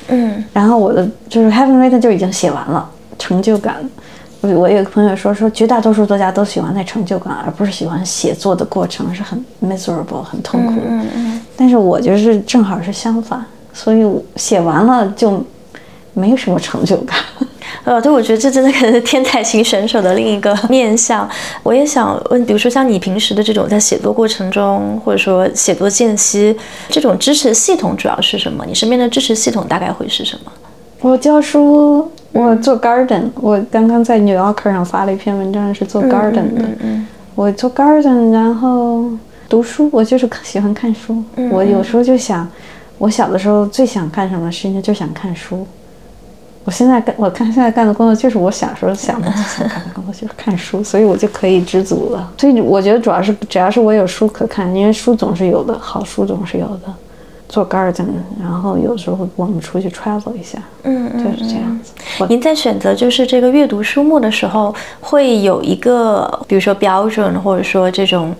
[0.08, 0.44] 嗯。
[0.54, 3.76] 然后我的就是 having written 就已经写完了，成就感。
[4.42, 10.82] 我我有个朋友说说，绝大多数作家都喜欢那成就感，而不是喜欢写作的过程，是很 miserable 很痛苦。
[10.88, 11.42] 嗯嗯。
[11.56, 14.04] 但是我就是正好是相反，所以
[14.36, 15.44] 写完了就
[16.14, 17.18] 没有什么成就感。
[17.84, 21.30] 呃， 对，我觉得这真的可能是天才型选手的另一个面相。
[21.62, 26.58] 我也想问，比如说像你平时的这种在写作过程中，或者说写作间隙，
[26.90, 28.66] 这种支持系统主要是什么？
[28.66, 30.52] 你身边的支持系统大概会是什么？
[31.02, 32.10] 我教书。
[32.34, 36.64] 我做 garden，我刚刚在 New Yorker 上发了一篇文章，是做 garden 的。
[37.36, 39.10] 我做 garden，然后
[39.50, 41.22] 读书，我就是喜欢看书。
[41.52, 42.48] 我有时候就想，
[42.98, 45.68] 我小的时候最想干什么事情，就想看书。
[46.64, 52.32] 我现在干，我看现在干的工作就是我小时候想的 想干的工作，就是看书，所以我就可以知足了。
[52.38, 56.94] 所以我觉得主要是，只要是我有书可看，因为书总是有的，好书总是有的。
[57.52, 58.06] 做 garden，
[58.42, 61.92] 然后有时候我们出去 travel 一下，嗯嗯，就是这样子。
[62.30, 68.34] 您在选择就是这个阅读书目的时候，会有一个比如说标准，或者说这种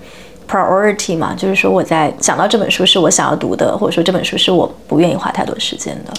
[0.50, 1.36] priority 嘛？
[1.36, 6.14] 就是说我在想到这本书是我想要读的，或者说这本书是我不愿意花太多时间的。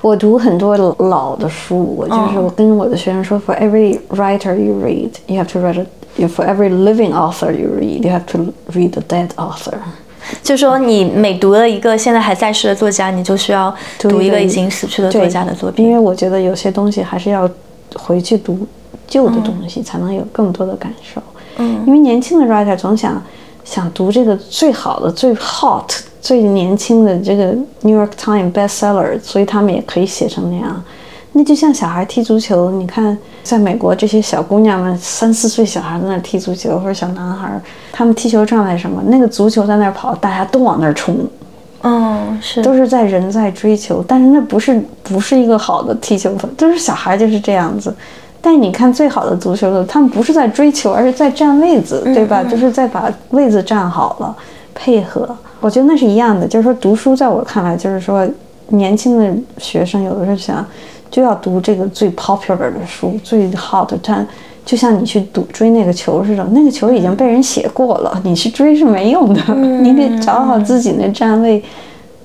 [0.00, 5.88] 我读很多老的书，我就是我跟我的学生说，for every writer you read, you have to read it.
[6.16, 9.74] For every living author you read, you have to read the dead author.
[10.42, 15.86] 就说你每读了一个现在还在世的作家，你就需要读一个已经死去的作家的作品。
[15.86, 17.48] 因为我觉得有些东西还是要
[17.94, 18.66] 回去读
[19.06, 21.20] 旧的东西，才能有更多的感受。
[21.58, 23.22] 嗯，因为年轻的 writer 总想
[23.64, 25.88] 想读这个最好的、最 hot、
[26.20, 27.46] 最年轻的这个
[27.80, 30.84] New York Times bestseller，所以他们也可以写成那样。
[31.38, 37.60] 那就像小孩踢足球，你看，在美国这些小姑娘们三四岁小孩在那踢足球，或者小男孩，
[37.92, 39.02] 他们踢球状态什么？
[39.08, 41.18] 那个足球在那跑，大家都往那儿冲，
[41.82, 47.94] 嗯，是，都是在人在追求，但是那不是不是一个好的踢球，都是小孩就是这样子。
[48.40, 52.42] 但你看最好的足球的，他们不是在追求，而是在占位子，对吧？
[52.42, 54.34] 就是在把位子占好了，
[54.74, 55.28] 配合。
[55.60, 58.26] 我觉得那是一样的，就是说读书，在我看来，就是说
[58.68, 60.64] 年轻的学生有的时候想。
[61.10, 63.88] 就要读这个最 popular 的书，最 hot。
[64.02, 64.24] 它
[64.64, 69.40] 就像你去赌追那个球似的，那个球已经被人写过了，你去追是没用的。
[69.54, 71.62] 你得找好自己那站位，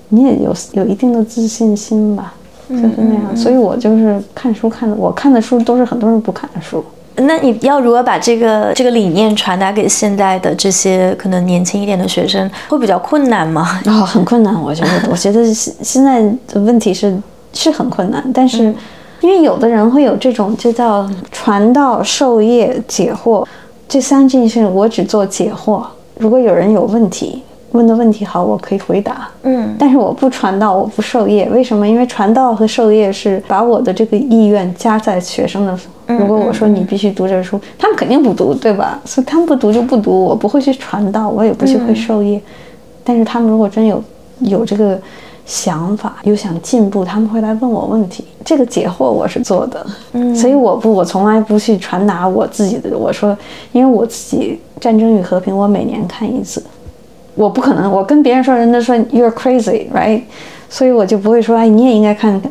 [0.10, 2.34] 你也有有一定的自信心吧，
[2.68, 3.38] 就是那样。
[3.38, 6.84] 所以我就是看书看的，我看的书都是很多人不看的书。
[7.18, 13.80] 那你要如何把这个这个理念传达给现在的这些可能年轻一点的学生，会比较困难吗？
[13.86, 14.90] 啊，很困难，我觉得。
[15.12, 17.16] 我觉得现现在的问题是。
[17.54, 18.74] 是很困难，但是，
[19.20, 23.46] 因为有的人会有这种就叫传道授业解惑，
[23.88, 25.84] 这三件事我只做解惑。
[26.18, 27.44] 如果有人有问题，
[27.74, 29.30] 问的问题好，我可以回答。
[29.44, 31.88] 嗯，但是我不传道，我不授业，为什么？
[31.88, 35.78] 因为传道和授业是把我的这个意愿加在学生的。
[36.08, 39.00] 如果我说你必须读这书，他们肯定不读，对吧？
[39.06, 42.42] 所以他们不读就不读，我不会去传道，我也不去会授业。
[43.04, 44.02] 但是他们如果真有
[44.40, 44.98] 有这个。
[45.46, 52.98] 想法又想进步，他们会来问我问题，这个解惑我是做的，嗯，所以我不，我从来不去传达我自己的。
[52.98, 53.38] 我说，
[53.72, 56.64] 因为我自己《战争与和平》，我每年看一次，
[57.36, 60.22] 我不可能，我跟别人说，人家说 you're crazy，right？
[60.70, 62.42] 所以我就不会说，哎，你也应该看，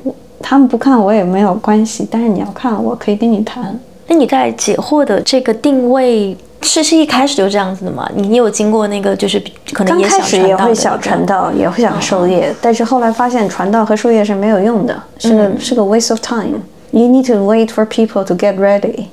[0.40, 3.78] 他们不看我也没有关系，但是你要看，我可以跟你谈。
[4.10, 6.36] 那你在解惑的这个定位？
[6.62, 8.10] 是是一开始就这样子的吗？
[8.14, 9.40] 你你有经过那个就是
[9.72, 16.58] 可能刚开始也会想传道，也会想授业，但是后来发现传道和授业是没有用的，是个是个 waste of time。
[16.90, 19.06] You need to wait for people to get ready。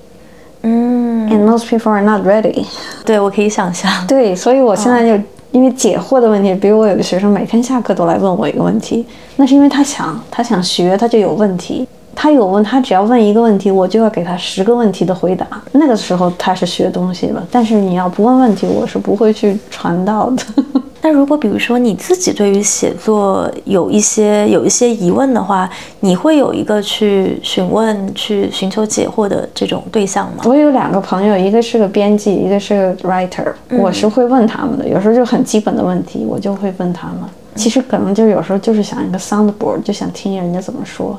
[0.63, 2.65] 嗯，and most people are not ready。
[3.05, 3.89] 对，我可以想象。
[4.07, 11.87] 对，所以我现在就因为解惑的问题，比如我有个学生每天下课都来问我一个问题，那是因为他想他想学，他就有问题。
[12.19, 15.45] 他有问他只要问一个问题，我就要给他十个问题的回答。
[15.73, 20.43] 那个时候他是学东西了，但是你要不问问题，我是不会去传道的。
[21.03, 30.43] 那如果比如说你自己对于写作有一些有一些疑问的话，你会有一个去询问、去寻求解惑的这种对象吗？
[30.45, 34.87] 我有两个朋友，一个是个编辑，一个是个 writer，我是会问他们的。
[34.87, 37.17] 有时候就很基本的问题，我就会问他们。
[37.55, 41.15] 其实可能就有时候就是想一个 soundboard，就想听人家怎么说。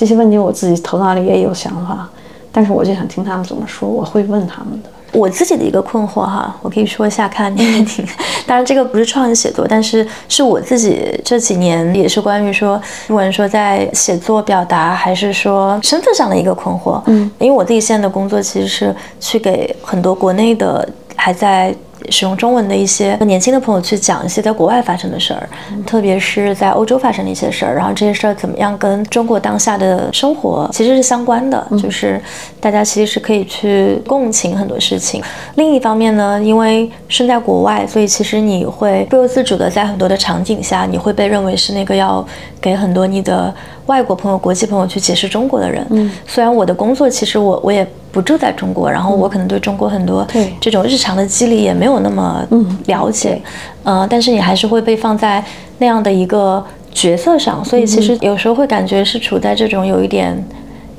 [0.00, 2.08] 这些问题我自己头脑里也有想法，
[2.50, 4.88] 但是我就想听他们怎么说，我会问他们的。
[5.12, 8.02] 我自己的一个困惑哈，我可以说一下，看你也听。
[8.48, 17.02] 当然，这个不是创意写作，但是是我自己这几年也是关于说，不管说在写作表达，还是说身份上的一个困惑。
[17.04, 21.74] 嗯，因为我自己现在的工作其实是去给很多国内的还在。
[22.08, 25.48] 使用中文的一些年轻的朋友去讲一些在国外发生的事儿，
[25.86, 32.20] 特别是在欧洲发生的一些事儿，然后这些事儿怎么样跟中国当下的生活其实是相关的，就是
[32.60, 35.22] 大家其实是可以去共情很多事情。
[35.56, 42.26] 另一方面呢，因为身在国外，所以其实你会不由自主的在很多的场景下，你会被认为是那个要
[42.60, 43.52] 给很多你的
[43.86, 45.86] 外国朋友、国际朋友去解释中国的人。
[45.90, 47.86] 嗯，虽然我的工作其实我我也。
[48.12, 50.26] 不住在中国，然后我可能对中国很多
[50.60, 52.44] 这种日常的机理也没有那么
[52.86, 53.40] 了解，
[53.84, 55.40] 嗯，但是你还是会被放在
[55.78, 56.60] 那样的一个
[56.92, 60.36] 角色上，所以其实有时候会感觉是处在这种有一点。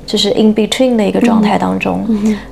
[0.04, 2.04] 就是 in between 的一个状态当中，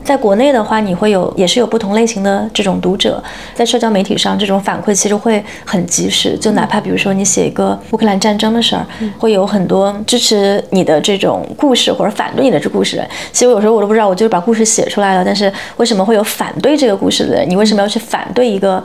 [0.05, 3.23] 在国内的话，你会有也是有不同类型的这种读者，
[3.55, 6.39] 在社交媒体上，这种反馈其实会很及时。
[6.39, 8.87] 就哪怕比如说你写一个乌克兰战争的事儿，
[9.19, 13.07] 会有很多支持你的这种故事或者反对你的这故事人。
[13.33, 17.51] 其实有时候我都不知道，我就是把故事写出来了，但是为什么会有反对这个故事的人？
[17.51, 18.83] 你为什么要去反对一个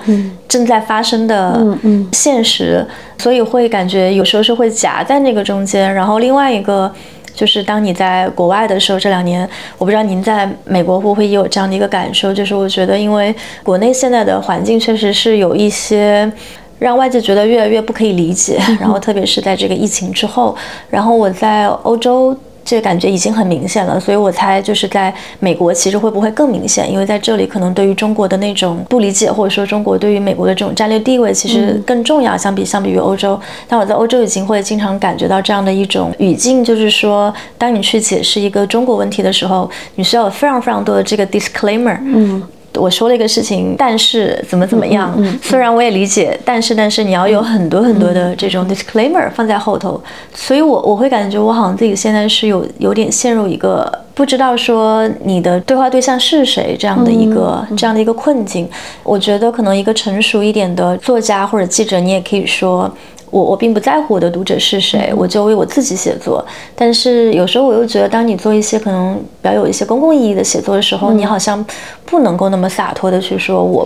[0.48, 1.66] 正在发生的
[2.12, 2.86] 现实？
[3.20, 6.92] 所以会感觉有时候是会夹在那个中间，然后另外一个。
[7.36, 16.32] 就是当你在国外的时候，这两年我不知道您在美国会不会也有这样的一个感受，就是我觉得因为国内现在的环境确实是有一些
[16.80, 20.56] 让外界觉得越来越不可以理解，然后特别是在这个疫情之后，
[20.90, 22.36] 然后我在欧洲。
[22.66, 26.92] 这个感觉已经很明显了，所以我猜就是在美国，其实会不会更明显？
[26.92, 32.36] 因为在这里，可能对于中国的那种不理解，或者说中国对于美国的这种战略地位，其实更重要。
[32.36, 41.98] 相比相比于欧洲，但我在欧洲已经会经常感觉到这样的一种语境，就是说，当你去解释一个中国问题的时候，你需要有非常非常多的这个 disclaimer。
[42.02, 42.42] 嗯。
[42.78, 45.14] 我说了一个事情，但是怎么怎么样？
[45.42, 50.02] 虽然我也理解，但是但是你要有很多很多的这种 disclaimer 放在后头，
[50.34, 58.70] 所以我我会感觉我好像自己现在是有有点陷入一个不知道说你的对话对象是谁这样的一个这样的一个困境。
[59.04, 62.92] 我觉得可能一个成熟一点的作家或者记者，你也可以说。
[63.36, 66.46] 我我并不在乎我的读者是谁，我就为我自己写作。
[66.74, 71.62] 但是有时候我又觉得，当你做一些可能比较有一些公共意义的写作的时候，你好像
[72.06, 73.86] 不能够那么洒脱的去说我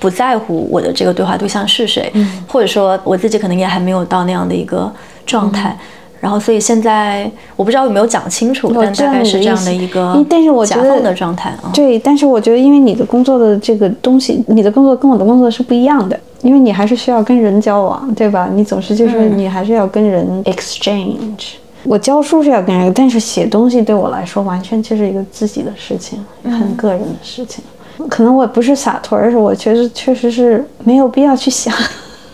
[0.00, 2.12] 不在乎我的这个对话对象是谁，
[2.48, 4.92] 或者说我自己可能也还没有到那样的一个
[5.24, 5.78] 状态。
[6.20, 11.70] 然后，所以现在我不知道有没有讲清楚，但大概是这样的一个但是我觉得的状态啊。
[11.72, 16.18] 对，但是我觉得因为你的工作的这个东西，你的工作跟我的工作是不一样的。
[16.42, 18.48] 因为你还是需要跟人交往，对吧？
[18.54, 21.54] 你总是就是你还是要跟人 exchange。
[21.82, 27.64] 我教书是要跟人，但是写东西对我来说完全就是一个自己的事情，很个人的事情。
[28.08, 31.74] 可能我不是洒脱，而是我确实确实是没有必要去想。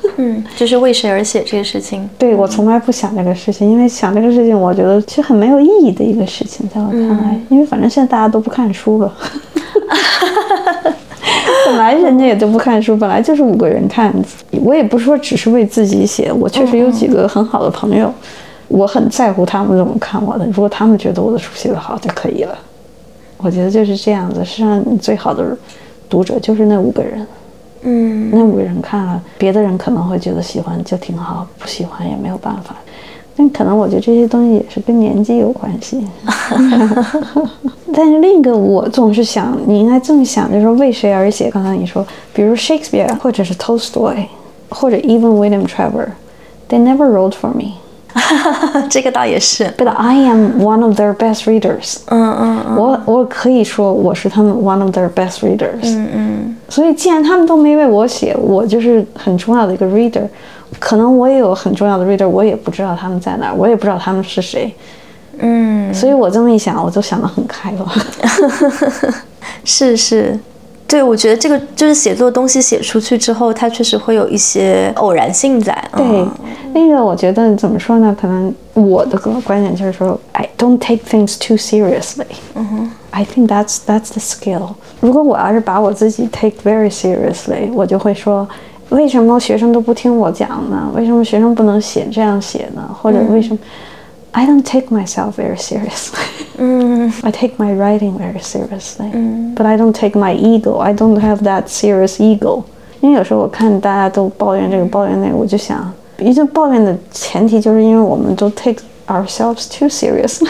[0.16, 2.08] 嗯，就是为谁而写这个事情？
[2.18, 9.12] 对我从来不想这个事情，因为想这个事情，我觉得其实很没有意义的一个事情，在我看来，因为反正现在大家都不看书了。
[11.66, 14.12] 本来人家也都不看书，本来就是五个人看。
[14.62, 18.12] 我也不是说只是为自己写，我确实有几个很好的朋友，
[18.68, 20.44] 我很在乎他们怎么看我的。
[20.46, 22.56] 如果他们觉得我的书写得好就可以了，
[23.38, 24.44] 我觉得就是这样子。
[24.44, 25.56] 实际上，最好的
[26.08, 27.26] 读者就是那五个人。
[27.84, 32.74] 嗯，那五个人看了，别的人可能会觉得喜欢就挺好，不喜欢也没有办法。
[33.36, 36.06] 但可能我觉得这些东西也是跟年纪有关系。
[37.92, 41.50] 但是另一个，我总是想，你应该这么想，就是说为谁而写？
[41.50, 44.26] 刚才你说，比如 Shakespeare，或者是 Tolstoy，
[44.68, 47.74] 或者 even William Trevor，they never wrote for me。
[48.88, 49.64] 这个倒也是。
[49.76, 51.98] But I am one of their best readers。
[52.06, 52.76] 嗯嗯嗯。
[52.76, 55.82] 我我可以说我是他们 one of their best readers。
[55.82, 56.56] 嗯嗯。
[56.68, 60.26] 所以既然他们都没为我写，我就是很重要的一个 reader。
[60.80, 64.74] 可能我也有很重要的 reader，我也不知道他们在哪，我也不知道他们是谁。
[65.38, 67.92] 嗯，所以我这么一想，我就想得很开了。
[69.64, 70.38] 是 是。
[70.94, 75.76] 对，我觉得这个就是写作东西写出去之后，它确实会有一些偶然性在。
[75.96, 76.24] 对，
[76.72, 78.16] 那个我觉得怎么说呢？
[78.20, 82.36] 可能我的个观点就是说，I don't take things too seriously。
[82.54, 84.74] 嗯哼，I think that's that's the skill。
[85.00, 88.48] 如果我要是把我自己 take very seriously，我就会说，
[88.90, 90.88] 为什么学生都不听我讲呢？
[90.94, 92.88] 为什么学生不能写这样写呢？
[93.02, 93.58] 或者为什么
[94.33, 96.19] ？I don't take myself very seriously.
[96.57, 97.11] Mm.
[97.23, 99.55] I take my writing very seriously, mm.
[99.55, 100.77] but I don't take my ego.
[100.77, 102.63] I don't have that serious ego.
[103.01, 110.49] 因为有时候我看大家都抱怨这个抱怨那个，我就想，一个抱怨的前提就是因为我们都 take ourselves too seriously。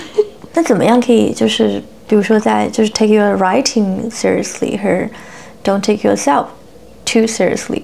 [0.54, 5.08] 那怎么样可以就是，比如说在就是 take your writing seriously 和
[5.64, 6.48] don't take yourself
[7.06, 7.84] too seriously，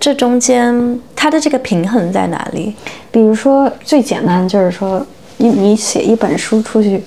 [0.00, 2.74] 这中间它的这个平衡在哪里？
[3.12, 5.06] 比如说最简单就是说。
[5.41, 7.03] 你你写一本书出去，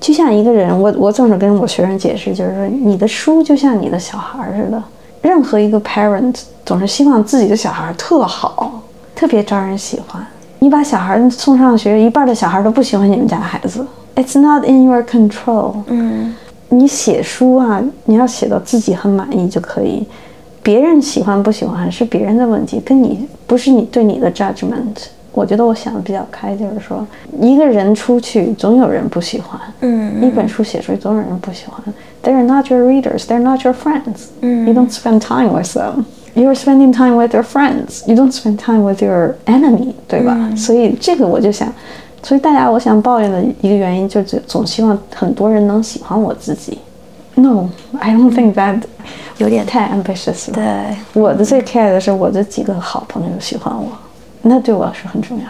[0.00, 4.82] 就像一个人，我我总是跟我学生解释，就是说你的书就像你的小孩似的。
[5.20, 6.34] 任何一个 parent
[6.64, 8.82] 总是希望自己的小孩特好，
[9.14, 10.26] 特别招人喜欢。
[10.58, 13.86] 你把小孩送上学，一半的小孩都不喜欢你们家孩子。
[14.16, 15.74] It's not in your control。
[15.86, 16.34] 嗯，
[16.70, 20.06] 你写书啊，你要写到自己很满意就可以。
[20.62, 25.06] 别人喜欢不喜欢是别人的问题，跟你不是你对你的 judgment。
[25.32, 27.06] 我觉得我想的比较开，就是说，
[27.40, 31.82] 一个人出去总有人不喜欢，嗯，一本书写出去总有人不喜欢。
[32.22, 34.26] They're not your readers, they're not your friends.
[34.42, 36.04] 嗯，You don't spend time with them.
[36.34, 38.06] You're spending time with your friends.
[38.06, 40.50] You don't spend time with your enemy，对吧？
[40.56, 41.72] 所以这个我就想，
[42.22, 46.78] 所以大家我想抱怨的一个原因就是总希望很多人能喜欢我自己。
[47.34, 47.68] No,
[47.98, 48.82] I don't think that
[49.38, 50.54] 有点太 ambitious 了。
[50.54, 53.88] 对，我的最 care 的是我的几个好朋友喜欢我。
[54.42, 55.44] 那对我是很重要。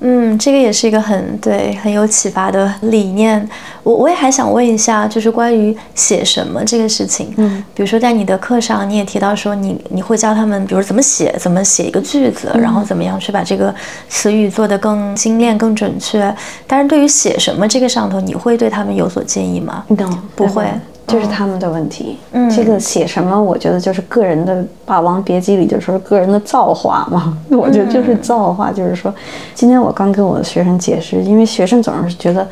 [0.00, 3.48] 嗯，这个也是一个很对很有启发的理念。
[3.82, 7.34] 我我也还想问一下，就是关于写什么这个事情。
[7.36, 13.74] 嗯，比如说在你的课上，你也提到说你你会教他们，比如怎么写，怎么写一个句子，然后怎么样去把这个
[14.08, 16.32] 词语做得更精炼、更准确。
[16.64, 20.64] 但是对于写什么这个上头，你会对他们有所建议吗？No，不会。
[21.08, 22.18] 就是他们的问题。
[22.32, 27.36] 嗯，这个写什么，我觉得就是个人的《霸王别姬》里就说个人的造化嘛。
[27.50, 29.12] 我觉得就是造化，就是说，
[29.54, 32.46] 今天我刚跟我的学生解释，因为学生总是觉得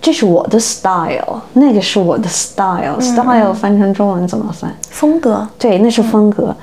[0.00, 4.74] 这是我的 style，那个是我的 style，style 翻成中文怎么翻？
[4.88, 5.46] 风格。
[5.58, 6.56] 对，那是风格。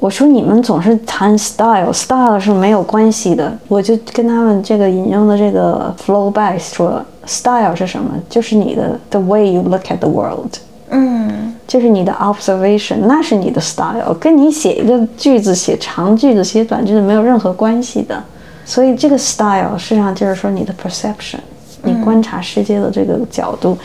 [0.00, 3.52] 我说你们总是谈 style，style 是没有关系的。
[3.68, 8.10] 我就跟他们这个引用的这个 flow back 说，style 是什么？
[8.28, 10.48] 就是你的 the way you look at the world。
[10.90, 18.22] 嗯，就是你的 observation，那是你的 style，跟你写一个句子、写长句子、写短句子没有任何关系的。
[18.64, 21.38] 所以这个 style 实际上就是说你的 perception，
[21.82, 23.76] 你观察世界的这个角度，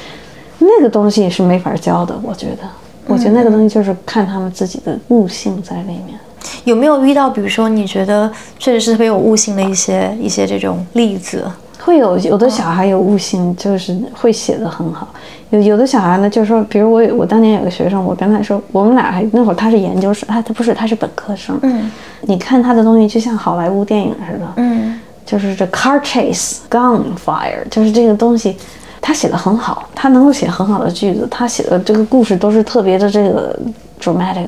[0.60, 2.16] 那个东西是没法教的。
[2.22, 2.64] 我觉得，
[3.08, 6.20] 我觉得那个东西就是看他们自己的悟性在里面。
[6.64, 11.44] 有没有遇到，比如说你觉得确实是特别有悟性的一些一些这种例子？
[11.86, 15.08] 会有有的小孩有悟性，就是会写的很好。
[15.52, 21.56] 有有的小孩呢，就是说，比如我我当年有个学生，我跟他说，我们俩还那会儿他是研究生，他他不是他是本科生。
[21.62, 21.92] 嗯，
[22.22, 24.48] 你看他的东西就像好莱坞电影似的。
[24.56, 28.58] 嗯，就是这 car chase gunfire，就是这个东西，
[29.00, 33.56] 他写的很好，他能够写很好的句子，他写的这个故事都是特别的这个
[34.02, 34.48] dramatic。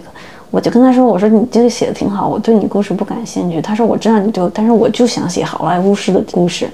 [0.50, 3.62] 我就跟他说，我说你这个写的挺好，我对你故事不感兴趣。
[3.62, 6.68] 他说我知道你就，但是我就想写好莱坞式的故事。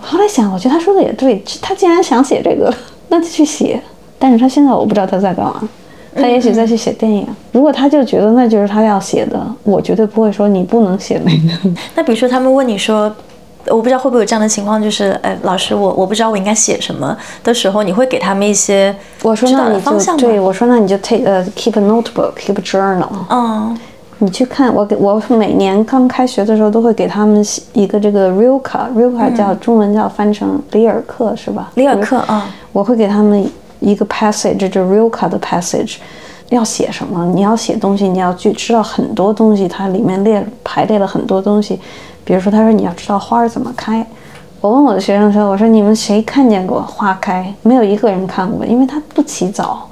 [0.00, 2.72] 后来想，我觉得他说的也对，他既然想写这个，
[3.08, 3.80] 那就去写。
[4.18, 5.68] 但是他现在我不知道他在干嘛，
[6.14, 7.26] 他也许在去写电影。
[7.52, 11.70] 如果他就觉得那就是他要写的，我绝对不会说你不能写那个。
[11.94, 13.14] 那比如说他们问你说，
[13.66, 18.92] 我不知道会不会有这样的情况，就是，哎，老师，我我不知道我应该写什么的时候，你会给他们一些
[19.22, 23.08] 我说那你就对我说那你就 take 呃 keep a notebook，keep a journal。
[23.30, 23.78] 嗯。
[24.20, 31.70] 你去看我给我每年刚开学的时候都会给他们一个这个 Rilke，Rilke 叫中文叫翻成里尔克是吧？
[31.76, 35.98] 里尔克啊，我会给他们一个 passage，就 Rilke 的 passage，
[36.48, 37.24] 要写什么？
[37.32, 41.78] 你要写东西，你要去知道很多东西，它里面列排列了很多东西。
[42.24, 44.04] 比如说，他说你要知道花儿怎么开。
[44.60, 47.54] 我问我的学生说，我说你们谁看见过花开？
[47.62, 49.88] 没有一个人看过，因为他不起早。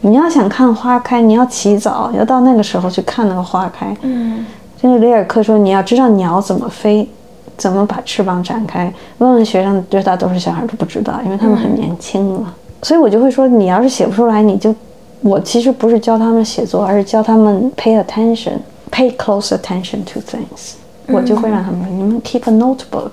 [0.00, 3.94] 你要想看花开，你要起早，要到那个时候去看那个花开。
[4.02, 4.46] 嗯，
[4.80, 7.08] 这个里尔克说，你要知道鸟怎么飞，
[7.56, 8.92] 怎么把翅膀展开。
[9.18, 12.54] 问问学生，绝大多数小孩都不知道，因为他们很年轻嘛。
[12.82, 14.72] 所以我就会说，你要是写不出来，你就，
[15.20, 20.74] 我其实不是教他们写作，而是教他们 pay attention，pay close attention to things。
[21.08, 23.10] 我就会让他们，你们 keep a notebook，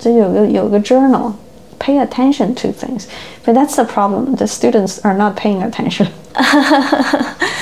[0.00, 1.30] 这有个有个 journal。
[1.82, 3.06] Pay attention to things.
[3.44, 4.36] But that's the problem.
[4.36, 6.06] The students are not paying attention.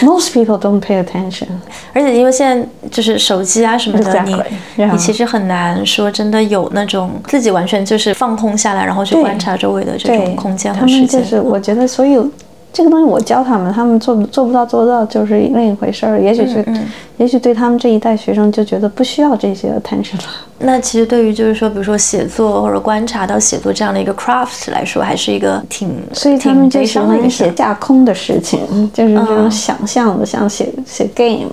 [0.02, 1.48] Most people don't pay attention。
[1.94, 4.92] 而且因为现在就是手机啊什么的，你 Exactly.
[4.92, 11.00] 你其实很难说真的有那种自己完全就是放空下来，然后去观察周围的这种空间和时间。
[11.00, 12.28] 们就是，我觉得所有
[12.72, 16.20] 这个东西我教他们，他们做做不到做到就是另一回事儿。
[16.20, 16.86] 也许是，嗯
[17.16, 20.24] 也许对他们这一代学生就觉得不需要这些 attention 了。
[20.60, 28.60] 那其实对于就是说，比如说写作或者观察到写作这样的一个 craft 来说，还是一个挺所以他们就喜挺悲伤的写架空的事情，
[28.94, 31.50] 就是这种嗯想象的，像写写 game。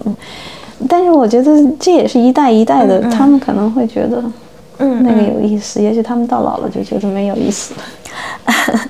[0.88, 4.24] 但是我觉得这也是一代一代的，他们可能会觉得
[4.78, 7.82] 嗯那个有意思，也许他们到老了就觉得没有意思了。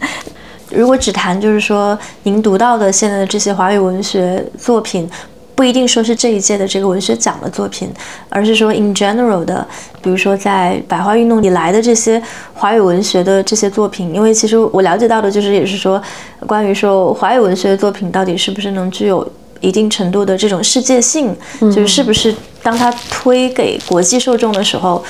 [0.70, 5.10] 如果只谈就是说您读到的现在的这些华语文学作品，
[5.56, 7.90] 不一定说是这一届的这个文学奖的作品，
[8.30, 9.66] 而是说 in general 的，
[10.02, 12.22] 比如说在百花运动以来的这些
[12.54, 16.02] 华语文学的这些作品，因为其实我了解到的就是也是说，
[16.46, 19.28] 关于说华语文学的作品到底是不是能具有。
[19.60, 22.32] 一定程度的这种世界性，就是是不是
[22.62, 25.04] 当它推给国际受众的时候，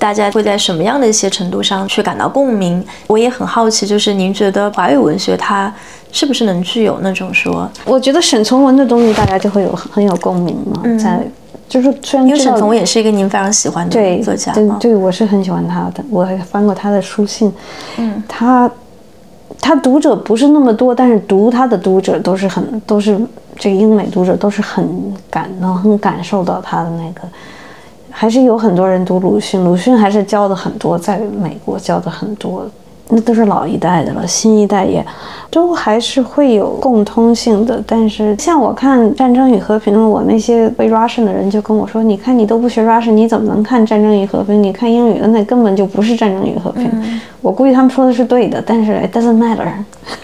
[0.00, 2.82] 大家会在什么样的一些程度上去感到共鸣？
[3.06, 5.72] 我也很好奇，就是您觉得华语文学它
[6.10, 11.22] 是不是能具有那种说，我觉得沈从文的东西大家就会有很有共鸣嘛，在
[11.68, 17.52] 就是虽然因为沈从文也是一个您非常喜欢的作家对，我是很喜欢他的，我还翻过他的书信。
[17.98, 18.68] 嗯，他
[19.60, 23.20] 他读者不是那么多，但是读他的读者都是很都是
[23.56, 27.28] 这个英美读者都是很感能很感受到他的那个，
[28.10, 32.66] 还是有很多人读鲁迅，鲁迅还是教的很多，在美国教的很多。
[33.12, 35.04] 那都是老一代的了，新一代也
[35.50, 37.82] 都还是会有共通性的。
[37.84, 44.54] 但是像我看《战争与和平》，我那些会 Russian 的人就跟我说：“你看你都不学 Russian，你怎么能看《战争与和平》？
[44.58, 46.84] 你看英语的那根本就不是《战争与和平》
[47.40, 49.66] 我估计他们说的是对的，但是 it doesn't matter。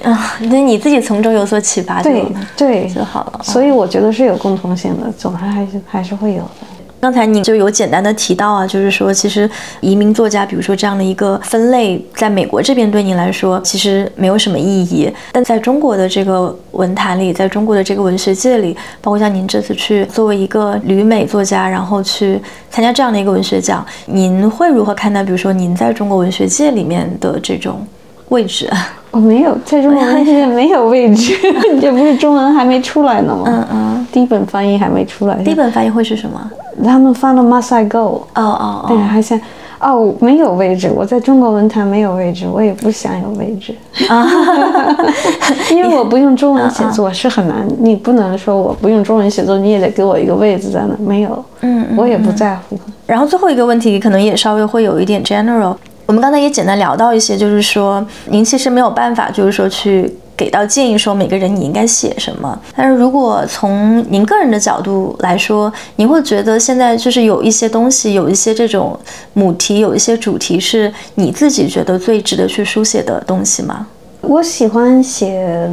[0.05, 2.25] 啊，那你自己从中有所启发就，对
[2.57, 3.41] 对就好了。
[3.43, 6.76] 所以我觉得是有共通性的，总还还是还是会有的。
[7.07, 9.49] 刚才你就有简单的提到啊，就是说，其实
[9.81, 22.41] 移民作家，比如说这样的一个分类，在美国这边对你来说其实没有什么意义，但在中国的这个文坛里，在中国的这个文学界里，包括像您这次去作为一个旅美作家，然后去
[22.73, 27.87] 参加这样的一个文学奖，您会如何看待，比如说您在中国文学界里面的这种
[28.29, 28.69] 位置？
[29.13, 31.35] 我没有在中国文 学界没有位置，
[31.81, 33.45] 这不是中文还没出来呢吗？
[33.47, 35.37] 嗯嗯，第一本翻译还没出来。
[35.43, 36.51] 第一本翻译会是什么？
[36.85, 39.41] 他们翻了《Must I Go》，哦哦但是哦，还想
[39.81, 43.75] 哦没有位置，我在中国文坛没有位置，我也不想有位置，
[45.75, 52.79] 因为我不用中文写作是很难，你不能说我不用中文写作，你也得给我一个位置在那，没有，嗯嗯我也不在乎。
[53.07, 55.75] 然后最后一个问题可能也稍微会有一点 general。
[56.07, 62.57] 我们刚才也简单聊到一些，就是说您其实没有办法，就是说去给到建议，说每个人你应该写什么。
[62.77, 68.99] 但是如果从您个人的角度来说，您会觉得现在就是有一些东西，有一些这种
[69.33, 73.89] 母题，有一些主题是你自己觉得最值得去书写的东西吗？
[74.21, 75.69] 我喜欢写，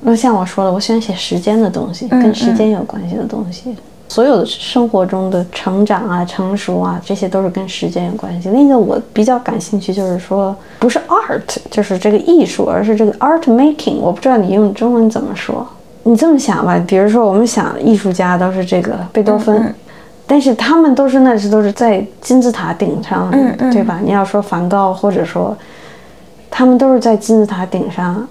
[0.00, 3.74] 那像我说的，我喜欢写时间的东西，跟时间有关系的东西。
[4.08, 8.48] 所有的生活中的成长啊、成熟啊，这些都是跟时间有关系。
[8.50, 13.96] 另一个我比较感兴趣，就是说不是 art，就是这个艺术，而是这个 art making。
[13.96, 15.66] 我不知道你用中文怎么说。
[16.04, 19.74] 你这么想吧，比如说我们想艺术家都是这个贝多芬，
[20.26, 23.30] 但是他们都是那是都是在金字塔顶上，
[23.72, 23.98] 对吧？
[24.04, 25.56] 你要说梵高，或者说
[26.50, 28.28] 他们都是在金字塔顶上，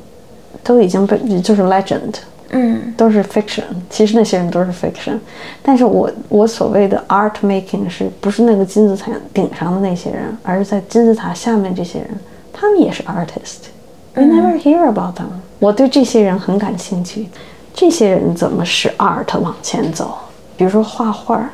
[0.64, 2.14] 都已经被就是 legend。
[2.54, 2.94] 嗯。
[2.96, 5.18] 都是 fiction，其实那些人都是 fiction，
[5.62, 12.10] 但是我我所谓的 art making 是不是那个金字塔顶上的那些人，而是在金字塔下面这些人，
[12.54, 15.26] 他们也是 artist，we never hear about them。
[15.60, 17.28] 我对这些人很感兴趣，
[17.74, 20.16] 这些人怎么使 art 往前走？
[20.56, 21.50] 比如说画画，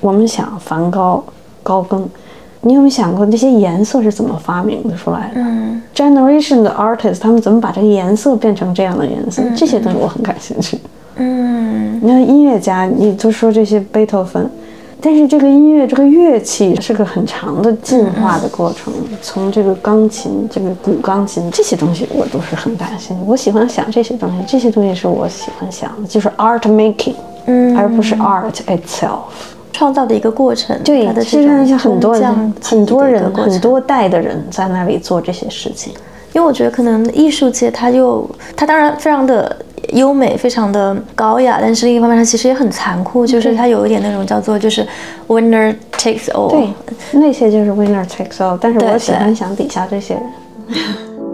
[0.00, 1.22] 我们想梵高、
[1.62, 2.08] 高更，
[2.62, 5.40] 你有没有想过这些颜色是怎么发明的出来的？
[5.40, 9.42] 嗯 generation 的 artist 他们怎么把这个颜色变成这样的颜色？
[9.56, 10.78] 这些东西我很感兴趣。
[11.16, 14.48] 嗯你看音乐家，你就说这些贝多芬，
[15.00, 23.22] 但是这个音乐这个乐器是个很长的进化的过程，从这个钢琴、这个古钢琴这些东西我都是很感兴趣。
[23.26, 27.14] 我喜欢想这些东西，这些东西是我喜欢想的，就是 art making，
[27.46, 29.56] 嗯，而不是 art itself。
[29.72, 35.92] 创造的一个过程，对它，的其实这种是很多人、很多人、很多代的人在那里做这些事情。
[36.34, 39.56] 因为我觉得可能艺术界它就它当然非常的
[39.94, 44.86] 优美，非常的高雅，但是另一方面它其实也很残酷，就是它有一点那种叫做就是
[45.26, 46.50] winner takes all。
[46.50, 46.68] 对，
[47.12, 50.22] 那些就是 winner takes all，但是我喜对欢想底下这些人。